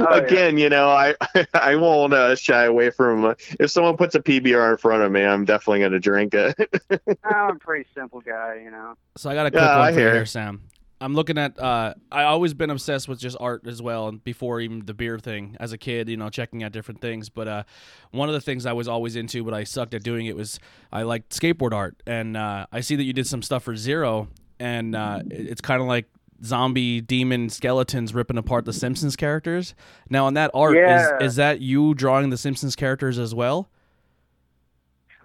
[0.00, 1.14] Oh, again, you know, I
[1.54, 5.12] I won't uh, shy away from uh, if someone puts a PBR in front of
[5.12, 6.56] me, I'm definitely going to drink it.
[7.24, 8.94] I'm a pretty simple guy, you know.
[9.16, 10.12] So I got a quick Yeah, one I for you hear.
[10.12, 10.62] here, Sam.
[11.02, 11.58] I'm looking at.
[11.58, 15.18] Uh, I always been obsessed with just art as well, and before even the beer
[15.18, 15.56] thing.
[15.60, 17.28] As a kid, you know, checking out different things.
[17.28, 17.62] But uh,
[18.12, 20.60] one of the things I was always into, but I sucked at doing it, was
[20.92, 22.02] I liked skateboard art.
[22.06, 24.28] And uh, I see that you did some stuff for Zero,
[24.60, 26.06] and uh, it's kind of like
[26.44, 29.74] zombie demon skeletons ripping apart the Simpsons characters.
[30.10, 31.16] Now, on that art, Yeah.
[31.18, 33.68] is is that you drawing the Simpsons characters as well?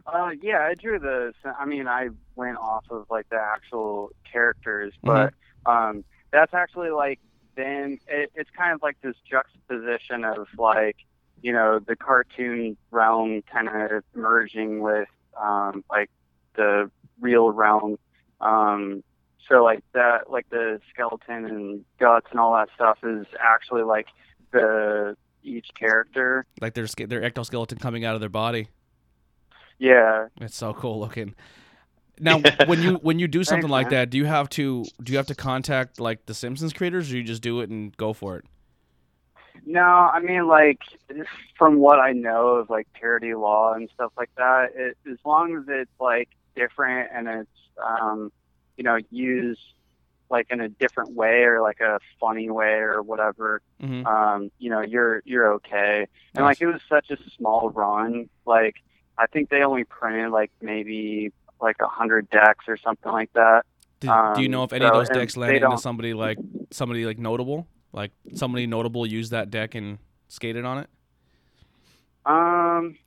[0.05, 1.33] Uh, yeah, I drew the.
[1.59, 5.35] I mean, I went off of like the actual characters, Mm-hmm.
[5.67, 7.19] Um, that's actually like
[7.55, 10.97] then it, it's kind of like this juxtaposition of like
[11.41, 15.07] you know the cartoon realm kind of merging with
[15.41, 16.09] um, like
[16.55, 16.89] the
[17.19, 17.97] real realm.
[18.41, 19.03] Um,
[19.47, 24.07] so like that, like the skeleton and guts and all that stuff is actually like
[24.51, 26.45] the each character.
[26.61, 28.67] Like their their ectoskeleton coming out of their body.
[29.79, 31.35] Yeah, It's so cool looking.
[32.19, 34.01] Now, when you when you do something Thanks, like man.
[34.01, 37.17] that, do you have to do you have to contact like the Simpsons creators, or
[37.17, 38.45] you just do it and go for it?
[39.65, 40.79] No, I mean like
[41.57, 45.55] from what I know of like parody law and stuff like that, it, as long
[45.57, 47.49] as it's like different and it's
[47.83, 48.31] um,
[48.77, 49.59] you know used
[50.29, 54.69] like in a different way or like a funny way or whatever, hmm um, you
[54.69, 56.07] know you're you're okay.
[56.35, 56.61] And Nice.
[56.61, 58.75] like it was such a small run, like
[59.17, 61.31] I think they only printed like maybe
[61.61, 63.63] like a hundred decks or something like that.
[63.99, 66.37] Do, do you um, know if any so- of those decks landed into somebody like
[66.71, 69.97] somebody like notable, like somebody notable used that deck and
[70.27, 70.89] skated on it?
[72.25, 72.97] Um,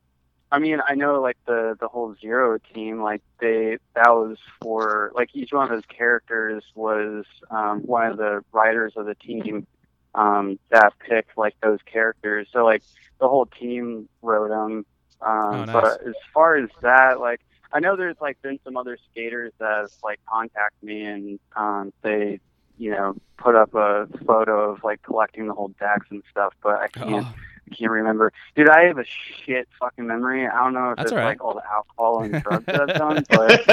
[0.50, 5.12] I mean, I know like the the whole zero team, like they that was for
[5.14, 9.66] like each one of those characters was um, one of the writers of the team
[10.14, 12.48] um, that picked like those characters.
[12.52, 12.82] So like
[13.20, 14.86] the whole team wrote them.
[15.22, 15.72] Um, Oh, nice.
[15.72, 17.40] But as far as that, like
[17.72, 21.92] I know there's like been some other skaters that have like contacted me and um,
[22.02, 22.40] they
[22.78, 26.76] you know put up a photo of like collecting the whole decks and stuff, but
[26.80, 27.26] I can't.
[27.26, 27.34] Oh,
[27.70, 28.32] I can't remember.
[28.56, 30.46] Dude, I have a shit fucking memory.
[30.46, 31.24] I don't know if That's it's all right.
[31.26, 33.66] like all the alcohol and drugs that I've done, but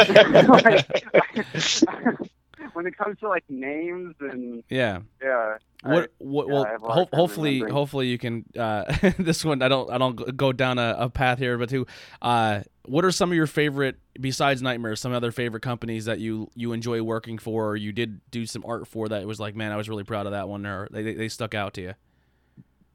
[2.21, 2.31] like,
[2.73, 4.99] when it comes to like names and yeah.
[5.21, 6.11] yeah, What?
[6.17, 8.45] what yeah, well, I a hard ho- hopefully, hopefully you can.
[8.57, 8.83] Uh,
[9.19, 11.85] this one, I don't, I don't go down a, a path here, but too.
[12.21, 14.95] Uh, what are some of your favorite besides Nightmare?
[14.95, 18.63] Some other favorite companies that you you enjoy working for, or you did do some
[18.65, 21.03] art for that was like, man, I was really proud of that one, or they
[21.03, 21.93] they, they stuck out to you.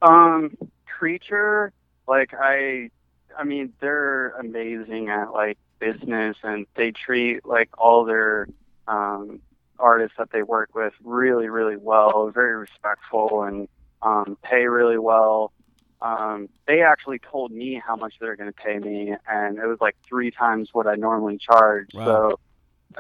[0.01, 0.57] Um,
[0.87, 1.73] creature,
[2.09, 2.91] like I,
[3.39, 8.49] I mean, they're amazing at like business, and they treat like all their
[8.89, 9.41] um,
[9.83, 12.31] artists that they work with really, really well.
[12.33, 13.69] Very respectful and
[14.01, 15.53] um, pay really well.
[16.01, 19.79] Um, they actually told me how much they're going to pay me, and it was
[19.81, 21.91] like three times what I normally charge.
[21.95, 22.05] Wow.
[22.05, 22.41] So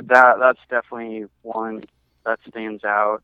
[0.02, 1.84] that that's definitely one
[2.24, 3.22] that stands out.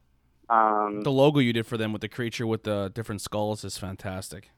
[0.51, 3.79] Um, The logo you did for them with the creature with the different skulls is
[3.79, 4.51] fantastic.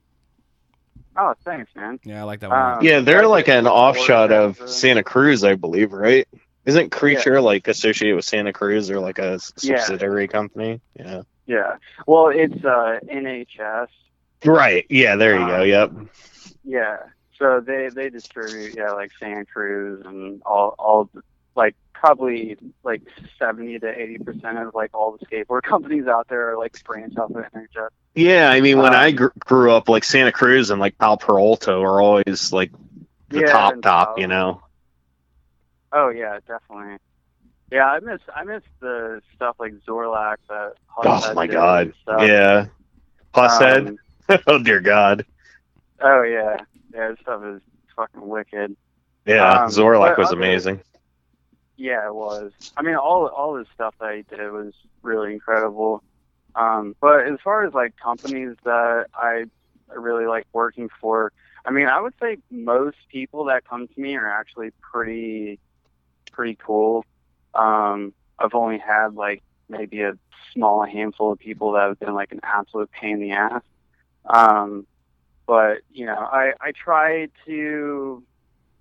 [1.17, 1.99] Oh, thanks, man.
[2.05, 2.59] Yeah, I like that one.
[2.77, 4.71] Um, Yeah, they're like an four offshoot of.
[4.71, 6.27] Santa Cruz, I believe, right?
[6.71, 9.79] Isn't Creature like associated with Santa Cruz or like a s- Yeah.
[9.81, 10.81] subsidiary company?
[10.99, 11.23] Yeah.
[11.47, 11.77] Yeah.
[12.07, 13.89] Well, it's uh, NHS.
[14.45, 14.87] Right.
[14.89, 15.16] Yeah.
[15.16, 15.61] There you go.
[15.62, 15.93] Um, Yep.
[16.64, 16.97] Yeah.
[17.39, 21.11] So they they distribute yeah like Santa Cruz and all all
[21.57, 23.03] like probably like
[23.39, 27.16] seventy to eighty percent of like all the skateboard companies out there are like branch
[27.16, 27.89] off of NHS.
[28.14, 28.51] Yeah.
[28.51, 31.73] I mean, when um, I gr- grew up, like Santa Cruz and like Powell Peralta
[31.73, 32.71] are always like
[33.31, 34.18] the Yeah, top top.
[34.18, 34.62] You know.
[35.93, 36.99] Oh yeah, definitely.
[37.70, 40.74] Yeah, I miss I miss the stuff like Zorlac that.
[41.05, 41.93] Oh my God.
[42.07, 42.66] Yeah.
[43.34, 43.88] Pushead.
[43.88, 43.99] Um,
[44.47, 45.24] oh dear God.
[46.01, 46.59] oh yeah,
[46.93, 47.62] yeah, this stuff is
[47.97, 48.76] fucking wicked.
[49.26, 49.62] Yeah.
[49.62, 50.80] um, Zorlac was other- amazing.
[51.76, 52.53] Yeah, it was.
[52.76, 56.03] I mean, all all the stuff that he did was really incredible.
[56.55, 59.45] Um, but as far as like companies that I
[59.88, 61.32] really like working for,
[61.64, 65.59] I mean, I would say most people that come to me are actually pretty
[66.31, 67.05] pretty cool.
[67.55, 70.14] Um, I've only had like maybe a
[70.53, 73.62] small handful of people that have been like an absolute pain in the ass.
[74.26, 74.87] Um,
[75.47, 78.22] but you know, I I try to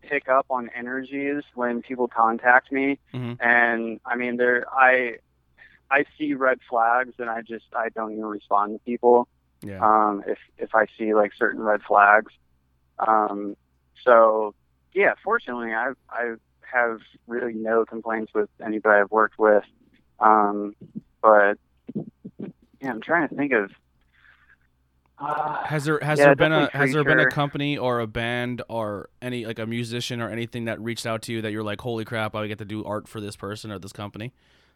[0.02, 3.36] pick up on energies when people contact me Mhm.
[3.42, 5.18] and i mean there i
[5.92, 9.28] i see red flags and i just i don't even respond to people
[9.62, 9.80] yeah.
[9.82, 12.32] um if if i see like certain red flags
[13.00, 13.58] um
[14.06, 14.56] so
[14.94, 16.34] yeah fortunately i i
[16.72, 19.64] have really no complaints with anybody i've worked with
[20.20, 20.76] um
[21.22, 21.56] but
[22.82, 23.72] yeah i'm trying to think of
[25.20, 28.00] uh, Has there has yeah, there been a definitely has there been a company or
[28.00, 31.52] a band or any like a musician or anything that reached out to you that
[31.52, 34.34] you're like, holy crap, I get to do art for this person or this company?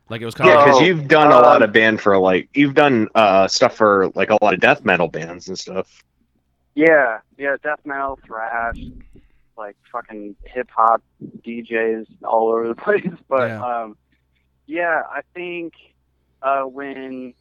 [0.09, 2.17] Like it was kind Yeah, of because you've done a lot um, of band for
[2.17, 6.03] like you've done uh stuff for like a lot of death metal bands and stuff.
[6.75, 8.77] Yeah, yeah, death metal, thrash,
[9.57, 11.01] like fucking hip hop
[11.45, 13.07] DJs all over the place.
[13.27, 13.61] But Yeah.
[13.83, 13.97] um
[14.65, 15.73] yeah, I think
[16.41, 17.33] uh when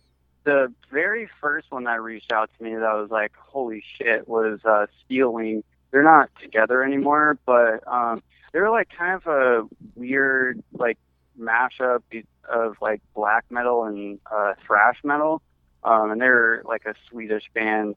[0.45, 4.61] the very first one that reached out to me that was like, holy shit, was
[4.65, 5.63] uh Steeling.
[5.91, 10.99] They're not together anymore, but um they're like kind of a weird like
[11.39, 12.03] mashup
[12.49, 15.43] of like black metal and uh thrash metal.
[15.85, 17.95] Um and they're like a Swedish band.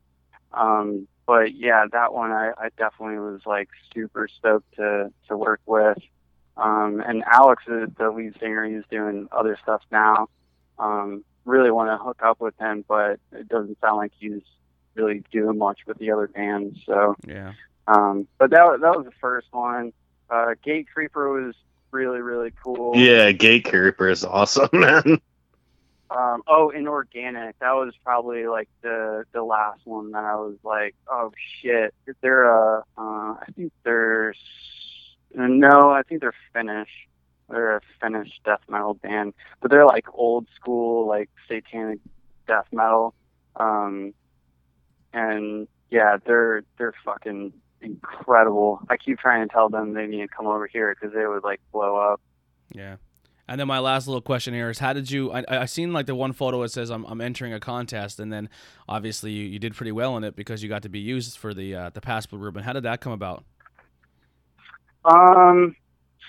[0.53, 5.61] Um, but yeah, that one I, I definitely was like super stoked to to work
[5.65, 5.97] with.
[6.57, 8.63] Um, and Alex is the lead singer.
[8.65, 10.29] He's doing other stuff now.
[10.79, 14.41] Um, really want to hook up with him, but it doesn't sound like he's
[14.95, 16.79] really doing much with the other bands.
[16.85, 17.53] So, yeah.
[17.87, 19.91] um, but that was- that was the first one.
[20.29, 21.55] Uh, Gatecreeper was
[21.91, 22.93] really really cool.
[22.95, 25.19] Yeah, Gatecreeper is awesome, man.
[26.09, 27.57] Um, oh, inorganic.
[27.59, 31.31] That was probably like the the last one that I was like, oh
[31.61, 31.93] shit.
[32.21, 34.33] They're uh, uh I think they're
[35.33, 36.89] no, I think they're Finnish.
[37.49, 41.99] They're a Finnish death metal band, but they're like old school, like satanic
[42.47, 43.13] death metal.
[43.55, 44.13] Um,
[45.13, 48.79] and yeah, they're they're fucking incredible.
[48.89, 51.43] I keep trying to tell them they need to come over here because they would
[51.43, 52.21] like blow up.
[52.73, 52.95] Yeah.
[53.47, 55.31] And then my last little question here is, how did you?
[55.31, 58.33] I I seen like the one photo it says I'm I'm entering a contest, and
[58.33, 58.49] then
[58.89, 61.53] obviously you, you did pretty well in it because you got to be used for
[61.53, 62.63] the uh, the Pabst Blue Ribbon.
[62.63, 63.43] How did that come about?
[65.05, 65.75] Um,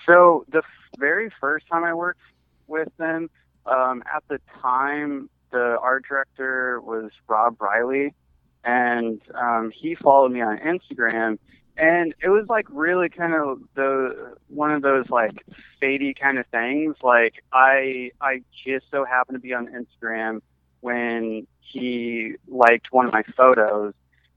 [0.07, 0.63] so the
[0.99, 2.21] very first time I worked
[2.67, 3.31] with them,
[3.65, 8.15] um, at the time, the art director was Rob Riley,
[8.65, 11.39] and um, he followed me on Instagram,
[11.77, 15.33] and it was like really kind of the one of those like
[15.83, 16.97] fadey kind of things.
[17.03, 20.41] Like I I just so happened to be on Instagram
[20.81, 23.93] when he liked one of my photos,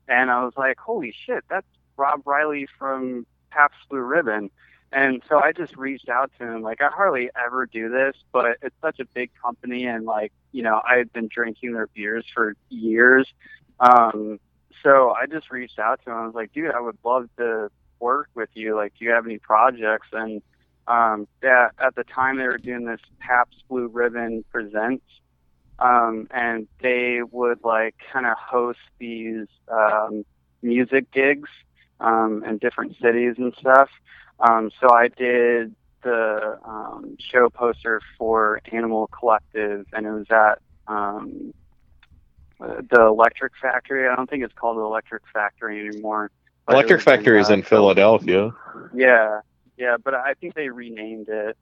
[0.08, 4.50] and I was like, holy shit, that's Rob Riley from Pabst Blue Ribbon.
[4.92, 6.62] And so I just reached out to him.
[6.62, 10.64] Like I hardly ever do this, but it's such a big company, and like you
[10.64, 13.28] know, I've been drinking their beers for years.
[13.80, 14.40] Um,
[14.84, 16.18] so I just reached out to him.
[16.18, 17.70] I was like, dude, I would love to
[18.00, 18.76] work with you.
[18.76, 20.08] Like, do you have any projects?
[20.12, 20.42] And
[20.88, 25.06] um, yeah, at the time they were doing this Pabst Blue Ribbon Presents,
[25.78, 30.26] um, and they would like kind of host these um,
[30.62, 31.50] music gigs
[32.00, 33.90] um, in different cities and stuff.
[34.40, 40.60] Um, so I did the um, show poster for Animal Collective, and it was at
[40.88, 41.54] um,
[42.60, 44.08] uh, the Electric Factory.
[44.08, 46.32] I don't think it's called the Electric Factory anymore.
[46.68, 48.52] Electric was Factory is uh, in Philadelphia.
[48.94, 49.42] Yeah,
[49.78, 51.58] yeah, but I think they renamed it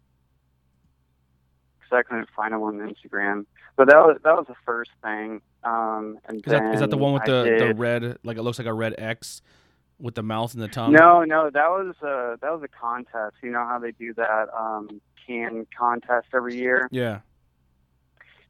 [1.80, 3.46] because I couldn't find them on Instagram.
[3.76, 5.42] But that was that was the first thing.
[5.64, 8.42] Um, and Is that is that the one with I the, the red like it
[8.42, 9.42] looks like a red X
[10.00, 10.94] with the mouth and the tongue?
[10.94, 13.36] No, no, that was a that was a contest.
[13.44, 16.88] You know how they do that um, can contest every year.
[16.92, 17.20] Yeah.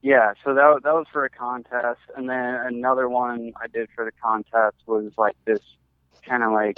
[0.08, 4.06] Yeah, so that that was for a contest, and then another one I did for
[4.06, 5.62] the contest was like this
[6.26, 6.78] kind of like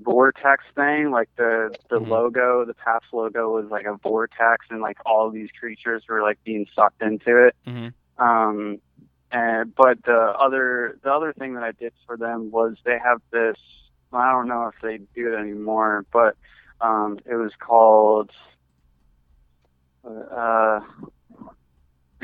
[0.00, 1.10] vortex thing.
[1.10, 2.08] Like the the Mhm.
[2.08, 6.38] logo, the Pabst logo was like a vortex, and like all these creatures were like
[6.44, 7.56] being sucked into it.
[7.66, 7.88] hmm
[8.18, 8.80] Um,
[9.32, 13.20] and but the other the other thing that I did for them was they have
[13.32, 13.56] this.
[14.12, 16.36] I don't know if they do it anymore, but
[16.80, 18.30] um, it was called.
[20.04, 20.80] Uh,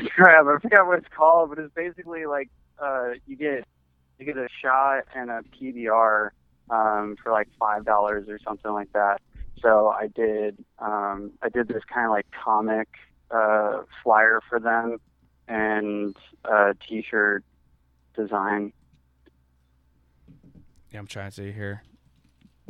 [0.09, 2.49] crap, I forgot what it's called, but it's basically like
[2.79, 3.65] uh, you get
[4.19, 6.29] you get a shot and a PBR
[6.69, 9.21] um, for like five dollars or something like that.
[9.61, 12.87] So I did um, I did this kind of like comic
[13.29, 14.97] uh, flyer for them
[15.47, 17.43] and a T-shirt
[18.15, 18.73] design.
[20.91, 21.83] Yeah, I'm trying to see here.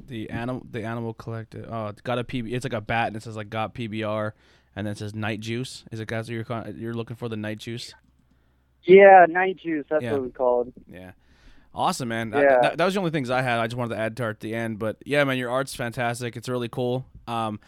[0.08, 1.68] The animal, the animal collective.
[1.70, 2.52] Oh, it's got a PB.
[2.52, 4.32] It's like a bat, and it says like got PBR,
[4.76, 5.84] and then it says night juice.
[5.92, 6.30] Is it guys?
[6.30, 6.46] You're
[6.76, 7.94] you're looking for the night juice?
[8.84, 9.86] Yeah, night juice.
[9.90, 10.14] That's Yeah.
[10.14, 10.74] what we called.
[10.92, 11.12] Yeah.
[11.74, 12.32] Awesome, man.
[12.32, 12.60] That- Yeah.
[12.62, 13.60] That, that was the only things I had.
[13.60, 15.76] I just wanted to add to it at the end, but yeah, man, your art's
[15.76, 16.36] fantastic.
[16.36, 17.06] It's really cool.
[17.28, 17.60] Um,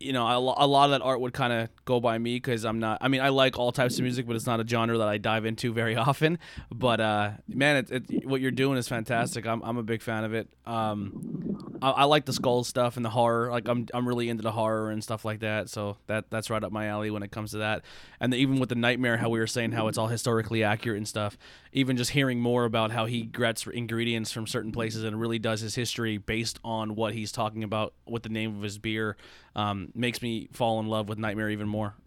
[0.00, 2.80] you know, a, lot of that art would kind of go by me because I'm
[2.80, 2.98] not.
[3.02, 5.18] I mean, I like all types of music, but it's not a genre that I
[5.18, 6.38] dive into very often.
[6.72, 9.46] But uh, man, it, it, what you're doing is fantastic.
[9.46, 10.48] I'm, I'm a big fan of it.
[10.64, 13.50] Um, I, I like the skull stuff and the horror.
[13.50, 15.68] Like I'm I'm really into the horror and stuff like that.
[15.68, 17.82] So that that's right up my alley when it comes to that.
[18.20, 21.08] And even with the nightmare, how we were saying how it's all historically accurate and
[21.08, 21.36] stuff.
[21.72, 25.60] Even just hearing more about how he gets ingredients from certain places and really does
[25.60, 29.16] his history based on what he's talking about with the name of his beer
[29.56, 31.94] um, makes me fall in love with Nightmare even more.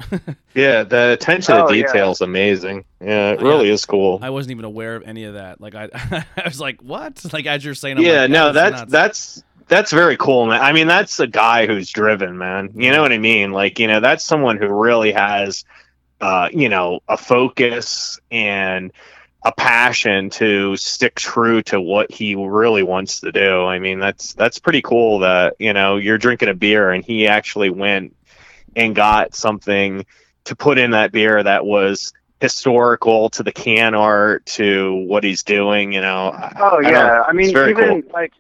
[0.56, 1.88] Yeah, the attention Oh, to yeah.
[1.88, 2.86] detail is amazing.
[3.02, 3.48] Yeah, it Yeah.
[3.48, 4.20] really is cool.
[4.22, 5.60] I wasn't even aware of any of that.
[5.60, 5.90] Like I,
[6.38, 7.24] I was like, what?
[7.34, 8.92] Like as you're saying, I'm yeah, like, no, that is that's nuts.
[8.92, 10.62] that's that's very cool, man.
[10.62, 12.70] I mean, that's a guy who's driven, man.
[12.76, 13.52] You know what I mean?
[13.52, 15.64] Like, you know, that's someone who really has,
[16.22, 18.92] uh, you know, a focus and
[19.46, 23.64] a passion to stick true to what he really wants to do.
[23.64, 25.20] I mean, that's that's pretty cool.
[25.20, 28.16] That you know, you're drinking a beer and he actually went
[28.76, 30.06] and got something
[30.46, 35.44] to put in that beer that was historical to the can art to what he's
[35.44, 35.92] doing.
[35.92, 36.32] You know.
[36.58, 38.12] Oh I yeah, I mean even cool.
[38.14, 38.34] like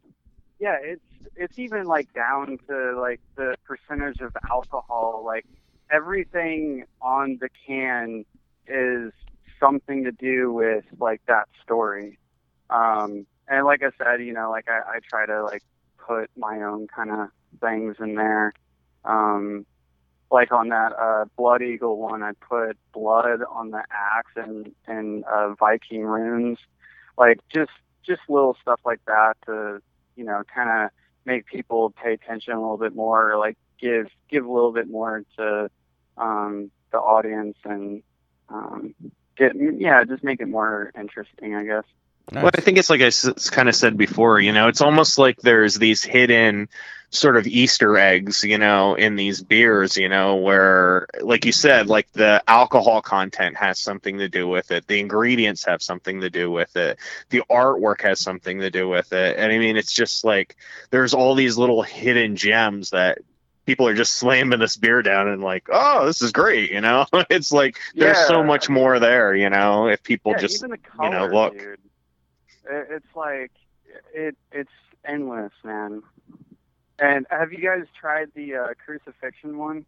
[0.60, 1.02] yeah, it's
[1.36, 5.24] it's even like down to like the percentage of alcohol.
[5.26, 5.46] Like
[5.92, 8.26] everything on the can
[8.68, 9.12] is
[9.64, 12.18] something to do with like that story.
[12.70, 15.64] Um, and like I said, you know, like I, I try to like
[15.98, 17.30] put my own kind of
[17.62, 18.54] things in there.
[19.06, 19.66] Um,
[20.32, 25.24] like on that uh, Blood Eagle one, I put blood on the axe and and
[25.26, 26.58] uh, Viking runes,
[27.18, 27.72] like just
[28.06, 29.82] just little stuff like that to
[30.16, 30.90] you know kind of
[31.26, 34.90] make people pay attention a little bit more, or like give give a little bit
[34.90, 35.70] more to
[36.18, 38.02] um, the audience and
[38.50, 38.96] um,
[39.40, 41.84] yeah just make it more interesting, I guess.
[42.32, 43.12] Well, I think it's like I
[43.52, 46.70] kind of said before, you know, it's almost like there's these hidden
[47.10, 51.88] sort of Easter eggs, you know, in these beers, you know, where, like you said,
[51.88, 56.30] like the alcohol content has something to do with it, the ingredients have something to
[56.30, 56.98] do with it,
[57.30, 59.38] the artwork has something to do with it.
[59.38, 60.56] And I mean, it's just like
[60.90, 63.20] there's all these little hidden gems that
[63.66, 67.06] people are just slamming this beer down and like, oh, this is great, you know?
[67.30, 68.44] it's like there's so Yeah.
[68.44, 71.54] much more there, you know, if people yeah, just the you know, look.
[71.58, 71.80] dude.
[72.70, 73.52] It, it's like
[74.14, 74.72] it it's
[75.06, 76.04] endless, man.
[77.00, 79.86] And have you guys tried the uh, crucifixion one?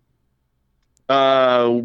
[1.08, 1.82] Uh,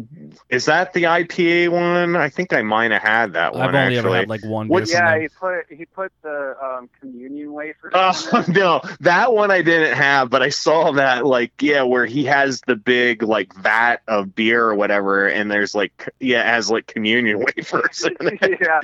[0.49, 2.15] is that the IPA one?
[2.15, 3.97] I think I might have had that one I've only actually.
[3.99, 4.67] ever had like one.
[4.67, 7.91] What's- beer from Yeah, he put he put the um, communion wafer.
[7.95, 12.25] Oh no, that one I didn't have, but I saw that like yeah, where he
[12.25, 16.71] has the big like vat of beer or whatever, and there's like yeah, it has
[16.71, 18.03] like communion wafers.
[18.03, 18.59] In it.
[18.59, 18.79] yeah,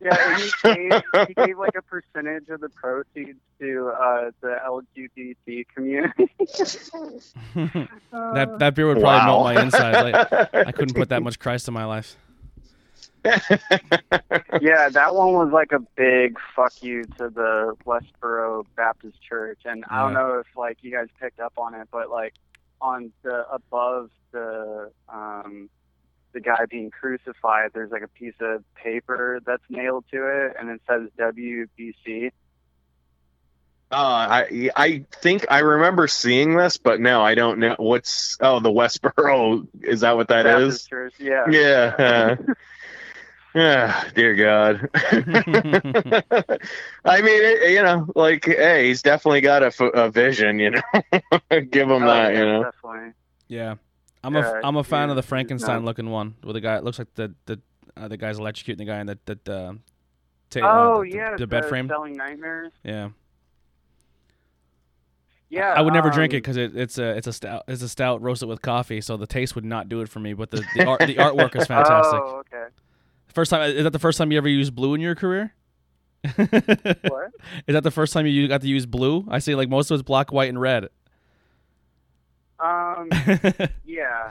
[0.00, 0.16] yeah.
[0.32, 5.66] And he gave he gave like a percentage of the proceeds to uh, the LGBT
[5.74, 6.30] community.
[8.12, 9.26] That that beer would probably Wow.
[9.26, 9.54] melt my
[9.90, 12.16] Like, I couldn't put that much Christ in my life.
[13.24, 19.84] yeah, that one was like a big fuck you to the Westboro Baptist Church, and
[19.88, 22.34] I don't know if like you guys picked up on it, but like
[22.80, 25.70] on the above the um
[26.32, 30.70] the guy being crucified, there's like a piece of paper that's nailed to it, and
[30.70, 32.32] it says WBC.
[33.92, 33.96] Uh,
[34.46, 38.38] I I think I remember seeing this, but no, I don't know what's.
[38.40, 40.86] Oh, the Westboro is that what that Baptist is?
[40.88, 41.44] Church, yeah.
[41.50, 42.36] Yeah.
[42.48, 42.52] uh,
[43.54, 44.88] Yeah, dear God.
[47.04, 50.58] I mean, it, you know, like, hey, he's definitely got a, f- a vision.
[50.58, 50.80] You know,
[51.70, 52.32] give him Oh, that.
[52.32, 52.62] yeah, You know.
[52.64, 53.12] definitely.
[53.48, 53.74] Yeah,
[54.24, 55.84] I'm Yeah, a I'm a fan of the he's- he's Frankenstein nuts.
[55.84, 56.76] looking one with the guy.
[56.78, 57.60] It looks like the the
[57.94, 59.74] uh, the guy's electrocuting the guy in that that uh,
[60.48, 61.88] ta- Oh uh, the, yeah, the bed frame.
[61.88, 62.72] Selling nightmares.
[62.82, 63.10] Yeah,
[65.52, 67.82] Yeah, I would never drink it um, because it, it's a it's a stout it's
[67.82, 70.32] a stout roasted with coffee, so the taste would not do it for me.
[70.32, 72.20] But the the, art, the artwork is fantastic.
[72.24, 72.68] Oh, okay.
[73.26, 75.52] First time is that the first time you ever used blue in your career?
[76.24, 77.32] is What?
[77.66, 79.26] that the first time you got to use blue?
[79.28, 80.88] I see like most of it's black, white, and red.
[82.58, 83.10] Um.
[83.84, 84.30] Yeah.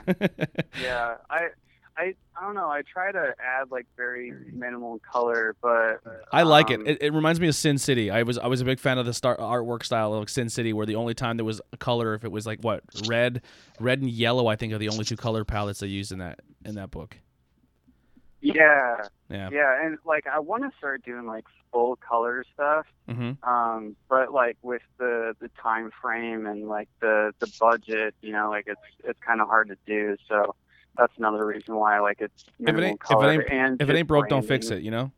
[0.82, 1.16] Yeah.
[1.30, 1.48] I.
[1.96, 2.14] I.
[2.34, 2.68] I don't know.
[2.68, 6.00] I try to add like very minimal color, but
[6.32, 6.92] I like um, it.
[6.92, 7.02] it.
[7.02, 8.10] It reminds me of Sin City.
[8.10, 10.48] I was I was a big fan of the star artwork style of like Sin
[10.48, 13.42] City, where the only time there was a color, if it was like what red,
[13.78, 16.40] red and yellow, I think are the only two color palettes they used in that
[16.64, 17.18] in that book.
[18.42, 18.96] Yeah.
[19.30, 19.48] Yeah.
[19.50, 22.86] Yeah, and like I want to start doing like full color stuff.
[23.08, 23.48] Mm-hmm.
[23.48, 28.50] Um, but like with the the time frame and like the the budget, you know,
[28.50, 30.16] like it's it's kind of hard to do.
[30.28, 30.54] So
[30.96, 33.88] that's another reason why I like it's If it ain't if it ain't and if
[33.88, 34.82] it ain't broke, don't fix it.
[34.82, 35.12] You know.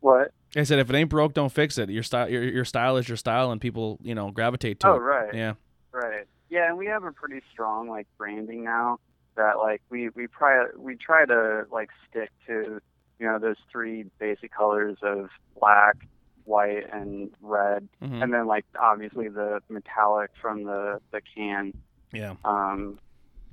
[0.00, 0.32] What?
[0.56, 1.90] I said if it ain't broke, don't fix it.
[1.90, 4.94] Your style, your, your style is your style, and people you know gravitate to Oh
[4.94, 4.98] it.
[4.98, 5.34] right.
[5.34, 5.54] Yeah.
[5.92, 6.24] Right.
[6.50, 8.98] Yeah, and we have a pretty strong like branding now
[9.36, 12.80] that like we we try we try to like stick to
[13.18, 15.96] you know those three basic colors of black,
[16.44, 21.72] white, and red, hmm and then like obviously the metallic from the the can.
[22.12, 22.34] Yeah.
[22.44, 22.98] Um,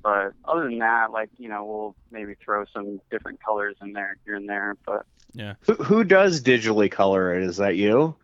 [0.02, 4.16] but other than that, like you know, we'll maybe throw some different colors in there
[4.24, 4.76] here and there.
[4.84, 7.42] But yeah, Who, who does digitally color it?
[7.44, 8.14] Is that you?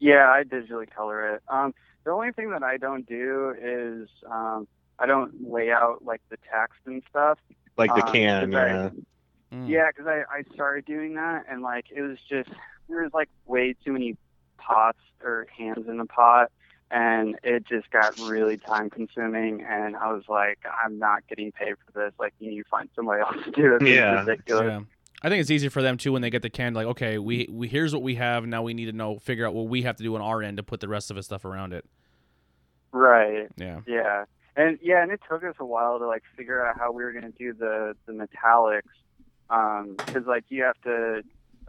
[0.00, 1.42] yeah, I digitally color it.
[1.48, 6.20] Um, the only thing that I don't do is um, I don't lay out like
[6.30, 7.38] the text and stuff.
[7.76, 8.50] Like the Um, can?
[8.52, 8.90] 'cause I- Yeah.
[9.50, 9.66] Mm.
[9.68, 12.50] Yeah, because I, I started doing that and like it was just
[12.88, 14.14] there was like way too many
[14.58, 16.52] pots or hands in the pot
[16.90, 21.74] and it just got really time consuming and I was like I'm not getting paid
[21.84, 23.80] for this like you need to find somebody else to do it.
[23.80, 24.24] This Yeah.
[24.24, 24.64] ridiculous.
[24.66, 24.80] Yeah.
[25.20, 26.74] I think it's easy for them too when they get the can.
[26.74, 28.46] Like, okay, we, we here's what we have.
[28.46, 30.58] Now we need to know, figure out what we have to do on our end
[30.58, 31.84] to put the rest of the stuff around it.
[32.92, 33.48] Right.
[33.56, 33.80] Yeah.
[33.86, 34.24] Yeah.
[34.56, 37.12] And yeah, and it took us a while to like figure out how we were
[37.12, 38.82] gonna do the the metallics,
[39.96, 41.22] because like you have to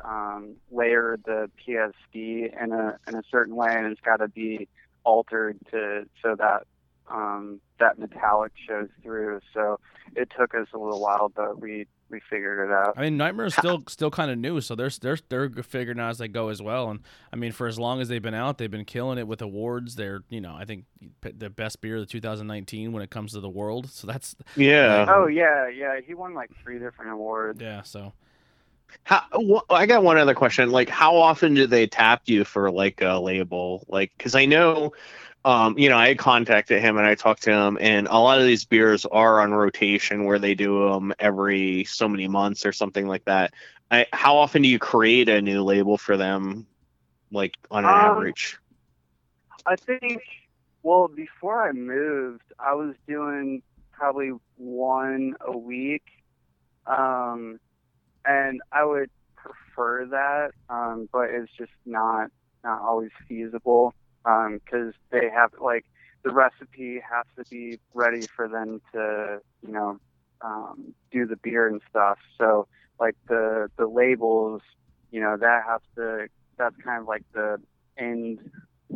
[0.04, 4.68] um, layer the PSD in a in a certain way, and it's got to be
[5.04, 6.64] altered to so that
[7.12, 9.40] um, that metallic shows through.
[9.54, 9.80] So
[10.16, 12.96] it took us a little while, but we we figured it out.
[12.98, 16.10] I mean, Nightmare is still still kind of new, so they're they're they're figuring out
[16.10, 16.90] as they go as well.
[16.90, 19.42] And I mean, for as long as they've been out, they've been killing it with
[19.42, 19.96] awards.
[19.96, 20.86] They're you know, I think
[21.22, 23.90] the best beer of 2019 when it comes to the world.
[23.90, 25.06] So that's Yeah.
[25.08, 26.00] Oh yeah, yeah.
[26.06, 27.62] He won like three different awards.
[27.62, 27.84] yeah.
[27.84, 28.14] So
[29.04, 30.72] How, wh- I got one other question.
[30.72, 33.86] Like, how often do they tap you for like a label?
[33.88, 34.94] Like, because I know,
[35.46, 38.46] um, you know, I contacted him and I talked to him, and a lot of
[38.46, 43.08] these beers are on rotation where they do them every so many months or something
[43.08, 43.54] like that.
[43.92, 46.68] I, how often do you create a new label for them,
[47.32, 48.58] like on an Um, average?
[49.66, 50.22] I think,
[50.84, 53.62] well, before I moved, I was doing
[53.94, 56.04] probably one a week.
[56.86, 57.60] Um,
[58.26, 62.30] and I would prefer that, um, but it's just not,
[62.64, 63.94] not always feasible
[64.24, 65.86] because they have, like,
[66.24, 69.98] the recipe has to be ready for them to, you know,
[70.44, 72.18] um, do the beer and stuff.
[72.38, 72.68] So,
[73.00, 74.62] like, the, the labels,
[75.12, 77.58] you know, that has to, that's kind of like the
[77.98, 78.40] end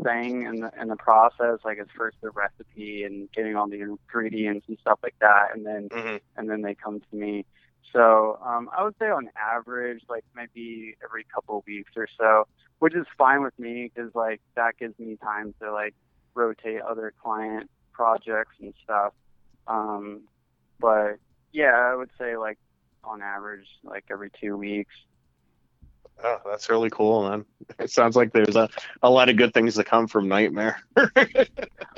[0.04, 1.60] thing in the in the process.
[1.64, 5.66] Like it's first the recipe and getting all the ingredients and stuff like that, and
[5.66, 6.20] then Mhm.
[6.36, 7.46] and then they come to me.
[7.92, 12.46] So um, I would say on average, like maybe every couple of weeks or so,
[12.80, 15.94] which is fine with me because like that gives me time to like
[16.34, 19.14] rotate other client projects and stuff.
[19.68, 20.22] Um,
[20.80, 21.18] but
[21.52, 22.58] yeah, I would say like
[23.04, 24.94] on average, like every two weeks.
[26.24, 27.46] Oh, that's really cool, man.
[27.80, 28.70] It sounds like there's a,
[29.02, 30.82] a lot of good things to come from Nightmare.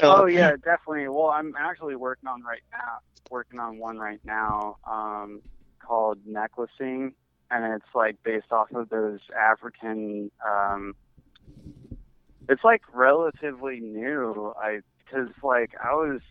[0.02, 1.08] Oh yeah, definitely.
[1.08, 2.98] Well, I'm actually working on right now,
[3.30, 5.42] working on one right now, um,
[5.86, 7.14] called necklacing,
[7.52, 10.32] and it's like based off of those African.
[10.46, 10.94] Um,
[12.48, 14.54] it's like relatively new.
[14.60, 16.22] I because like I was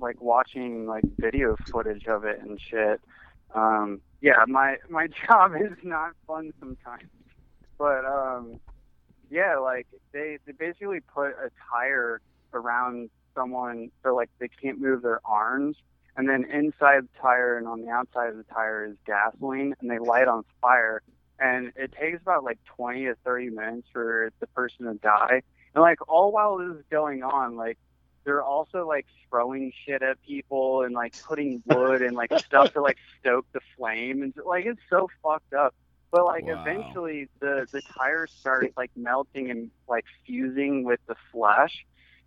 [0.00, 3.00] like watching like video footage of it and shit.
[3.54, 7.10] Um, yeah, my my job is not fun sometimes,
[7.78, 8.58] but um,
[9.30, 12.20] yeah, like they they basically put a tire
[12.52, 15.76] around someone so like they can't move their arms
[16.16, 19.90] and then inside the tire and on the outside of the tire is gasoline, and
[19.90, 21.02] they light on fire.
[21.38, 25.42] And it takes about like 20 to 30 minutes for the person to die.
[25.74, 27.78] And like all while this is going on, like
[28.24, 32.82] they're also like throwing shit at people and like putting wood and like stuff to
[32.82, 35.74] like stoke the flame and like it's so fucked up.
[36.12, 36.48] But like Wow.
[36.48, 41.84] eventually the the tire starts like melting and like fusing with the flesh.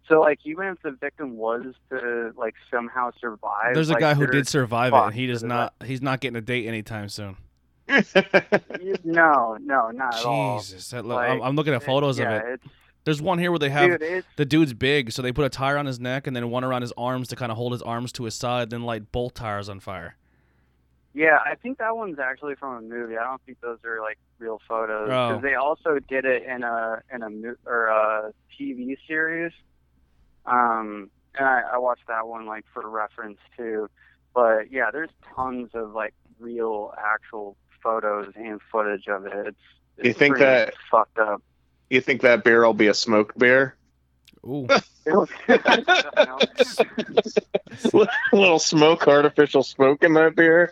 [0.10, 4.14] So like even if the victim was to like somehow survive, There's a like, guy
[4.16, 5.74] who did survive it, and he does not.
[5.86, 7.38] He's not getting a date anytime soon.
[9.04, 10.60] No, no, not at all.
[10.60, 12.62] Jesus, that, look, I'm, I'm looking at photos yeah, of it.
[13.04, 15.78] There's one here where they have dude, the dude's big, so they put a tire
[15.78, 18.12] on his neck and then one around his arms to kind of hold his arms
[18.14, 20.16] to his side, then light both tires on fire.
[21.14, 23.18] Yeah, I think that one's actually from a movie.
[23.18, 25.40] I don't think those are like real photos Oh.
[25.42, 29.52] they also did it in a in a or a TV series.
[30.50, 33.90] Um, and I, I watched that one like for reference too.
[34.34, 39.48] But yeah, there's tons of like real actual photos and footage of it.
[39.48, 39.58] It's,
[39.98, 41.42] it's You think that- fucked up?
[41.90, 43.76] you think that beer will be a smoked beer?
[44.46, 44.68] Ooh,
[45.06, 45.88] It was, I don't
[47.94, 48.06] know.
[48.32, 50.72] a little smoke, artificial smoke in that beer.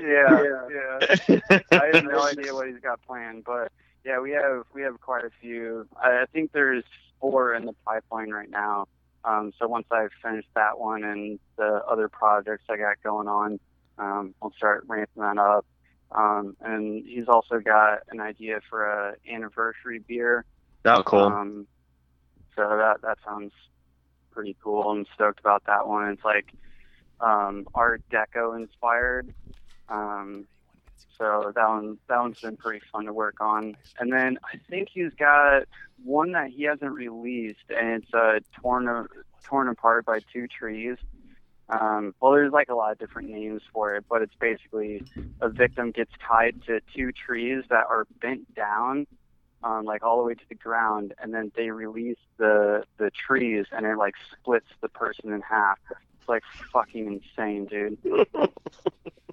[0.00, 1.40] yeah, yeah.
[1.72, 3.70] I have no idea what he's got planned, but
[4.04, 5.86] yeah, we have we have quite a few.
[6.02, 6.84] I, I think there's
[7.30, 8.86] four in the pipeline right now.
[9.24, 13.58] Um, so once I finish that one and the other projects I got going on,
[13.96, 15.64] um, I'll start ramping that up.
[16.12, 20.44] Um, and he's also got an idea for a anniversary beer.
[20.84, 21.20] Oh, cool.
[21.20, 21.66] Um,
[22.54, 23.52] so that that sounds
[24.30, 24.82] pretty cool.
[24.82, 26.08] I'm stoked about that one.
[26.10, 26.52] It's like
[27.20, 29.32] um, Art Deco inspired.
[29.88, 30.46] Um,
[31.16, 33.76] so that one that one's been pretty fun to work on.
[33.98, 35.64] And then I think he's got
[36.02, 39.06] one that he hasn't released, and it's uh, torn
[39.44, 40.96] torn apart by two trees.
[41.68, 45.02] Um, well, there's like a lot of different names for it, but it's basically
[45.40, 49.06] a victim gets tied to two trees that are bent down,
[49.62, 53.66] um, like all the way to the ground, and then they release the the trees,
[53.72, 55.78] and it like splits the person in half.
[56.18, 56.42] It's like
[56.72, 57.98] fucking insane, dude.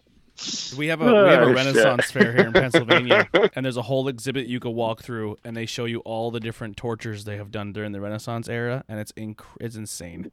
[0.78, 2.24] we have a we have a Oh, Renaissance shit.
[2.24, 5.66] fair here in Pennsylvania, and there's a whole exhibit you can walk through, and they
[5.66, 9.12] show you all the different tortures they have done during the Renaissance era, and it's
[9.14, 10.32] inc- it's insane.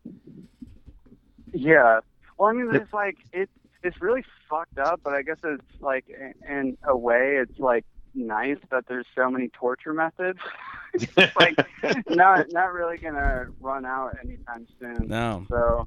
[1.53, 2.01] Yeah.
[2.37, 3.49] Well, I mean, it's like it.
[3.83, 7.85] It's really fucked up, but I guess it's like in- in a way, it's like
[8.15, 10.39] nice that there's so many torture methods.
[10.95, 11.55] it's like
[12.09, 15.07] not not really gonna run out anytime soon.
[15.09, 15.47] No.
[15.49, 15.87] So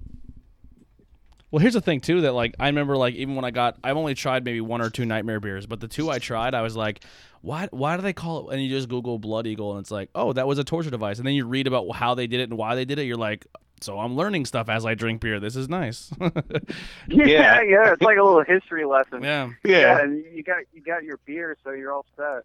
[1.51, 3.97] Well, here's the thing too that like I remember like even when I got I've
[3.97, 6.77] only tried maybe one or two nightmare beers, but the two I tried I was
[6.77, 7.03] like,
[7.41, 8.53] why why do they call it?
[8.53, 11.17] And you just Google Blood Eagle and it's like, oh, that was a torture device,
[11.17, 13.03] and then you read about how they did it and why they did it.
[13.03, 13.45] You're like,
[13.81, 15.39] so I'm learning stuff as I drink beer.
[15.39, 16.11] This is nice.
[16.21, 16.31] yeah,
[17.07, 17.61] Yeah.
[17.67, 19.21] yeah, it's like a little history lesson.
[19.23, 19.49] yeah.
[19.63, 22.43] yeah, and you got you got your beer, so you're all set.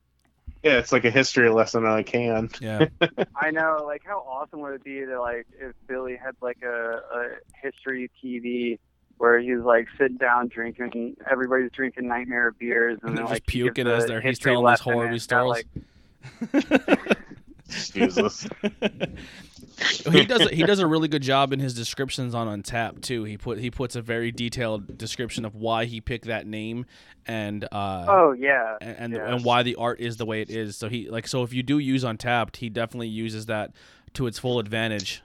[0.64, 2.50] yeah, it's like a history lesson on a can.
[2.60, 2.86] Yeah.
[3.36, 7.02] I know, like how awesome would it be to like if Billy had like a,
[7.14, 7.28] a
[7.62, 8.78] history TV
[9.18, 13.44] where he's like sitting down drinking, everybody's drinking nightmare beers, and And then they're like
[13.44, 15.26] just he gives puking as a they're he's history telling these lesson, horror and it's
[15.26, 15.64] got, stories.
[16.52, 17.18] like,
[17.68, 18.46] Jesus.
[20.10, 23.24] he does he does a really good job in his descriptions on Untappd too.
[23.24, 26.86] He put he puts a very detailed description of why he picked that name
[27.26, 29.22] and uh oh yeah, and and, yes.
[29.26, 30.76] and why the art is the way it is.
[30.76, 33.72] So he like so if you do use Untappd, he definitely uses that
[34.14, 35.22] to its full advantage.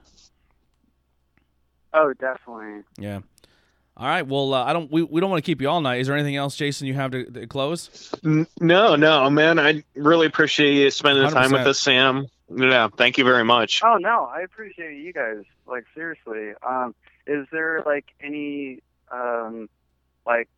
[1.94, 2.82] oh definitely.
[2.98, 3.20] Yeah.
[3.98, 4.26] All right.
[4.26, 4.92] Well, uh, I don't.
[4.92, 6.02] We, we don't want to keep you all night.
[6.02, 6.88] Is there anything else, Jason?
[6.88, 8.12] You have to, to close?
[8.24, 9.60] No, no, man.
[9.60, 11.54] I really appreciate you spending the time 100%.
[11.54, 12.28] with us, Sam.
[12.56, 13.82] Yeah, thank you very much.
[13.84, 15.44] Oh no, I appreciate you guys.
[15.66, 16.96] Like seriously, um,
[17.28, 18.80] is there like any
[19.12, 19.70] um,
[20.26, 20.50] like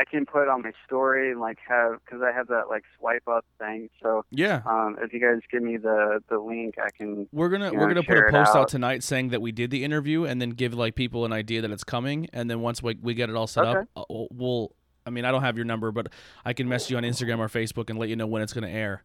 [0.00, 3.28] I can put on my story and like have because I have that like swipe
[3.28, 3.90] up thing.
[4.02, 4.62] So Yeah.
[4.64, 7.28] um, if you guys give me the the link, I can.
[7.32, 8.56] We're gonna you we're know, gonna put a post out.
[8.62, 8.68] out.
[8.68, 11.70] tonight saying that we did the interview, and then give like people an idea that
[11.70, 12.28] it's coming.
[12.32, 13.86] And then once we, we get it all set up, Okay.
[13.96, 14.72] uh, we'll- we'll.
[15.06, 16.08] I mean, I don't have your number, but
[16.44, 18.68] I can message you on Instagram or Facebook and let you know when it's gonna
[18.68, 19.02] air.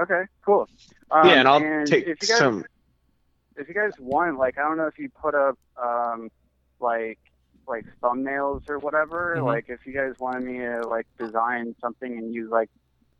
[0.00, 0.68] Okay, cool.
[1.10, 2.64] Um, yeah, and I'll take if you guys, some.
[3.56, 6.30] If you guys want, like, I don't know if you put up um,
[6.80, 7.18] like
[7.68, 9.36] like thumbnails or whatever.
[9.38, 9.44] Mhm.
[9.44, 12.70] Like, if you guys wanted me to like design something and use like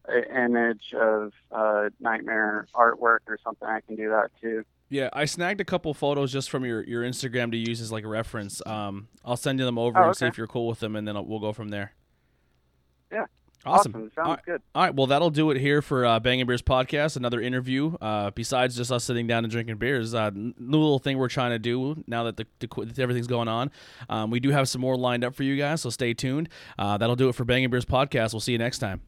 [0.08, 4.64] an image of uh, nightmare artwork or something, I can do that too.
[4.88, 8.04] Yeah, I snagged a couple photos just from your, your Instagram to use as like
[8.04, 8.62] a reference.
[8.66, 11.08] Um, I'll send you them over Oh, and see if you're cool with them, and
[11.08, 11.92] then I'll, we'll go from there.
[13.10, 13.26] Yeah.
[13.66, 13.92] Awesome.
[13.92, 14.44] Sounds All right.
[14.44, 14.62] good.
[14.74, 17.16] All right, well, that'll do it here for uh, Bangin Beers podcast.
[17.16, 17.96] Another interview.
[18.00, 21.50] Uh, besides just us sitting down and drinking beers, uh, new little thing we're trying
[21.50, 23.70] to do now that the, the everything's going on.
[24.08, 26.48] Um, we do have some more lined up for you guys, so stay tuned.
[26.78, 28.32] Uh, that'll do it for Bangin Beers podcast.
[28.32, 29.00] We'll see you next time.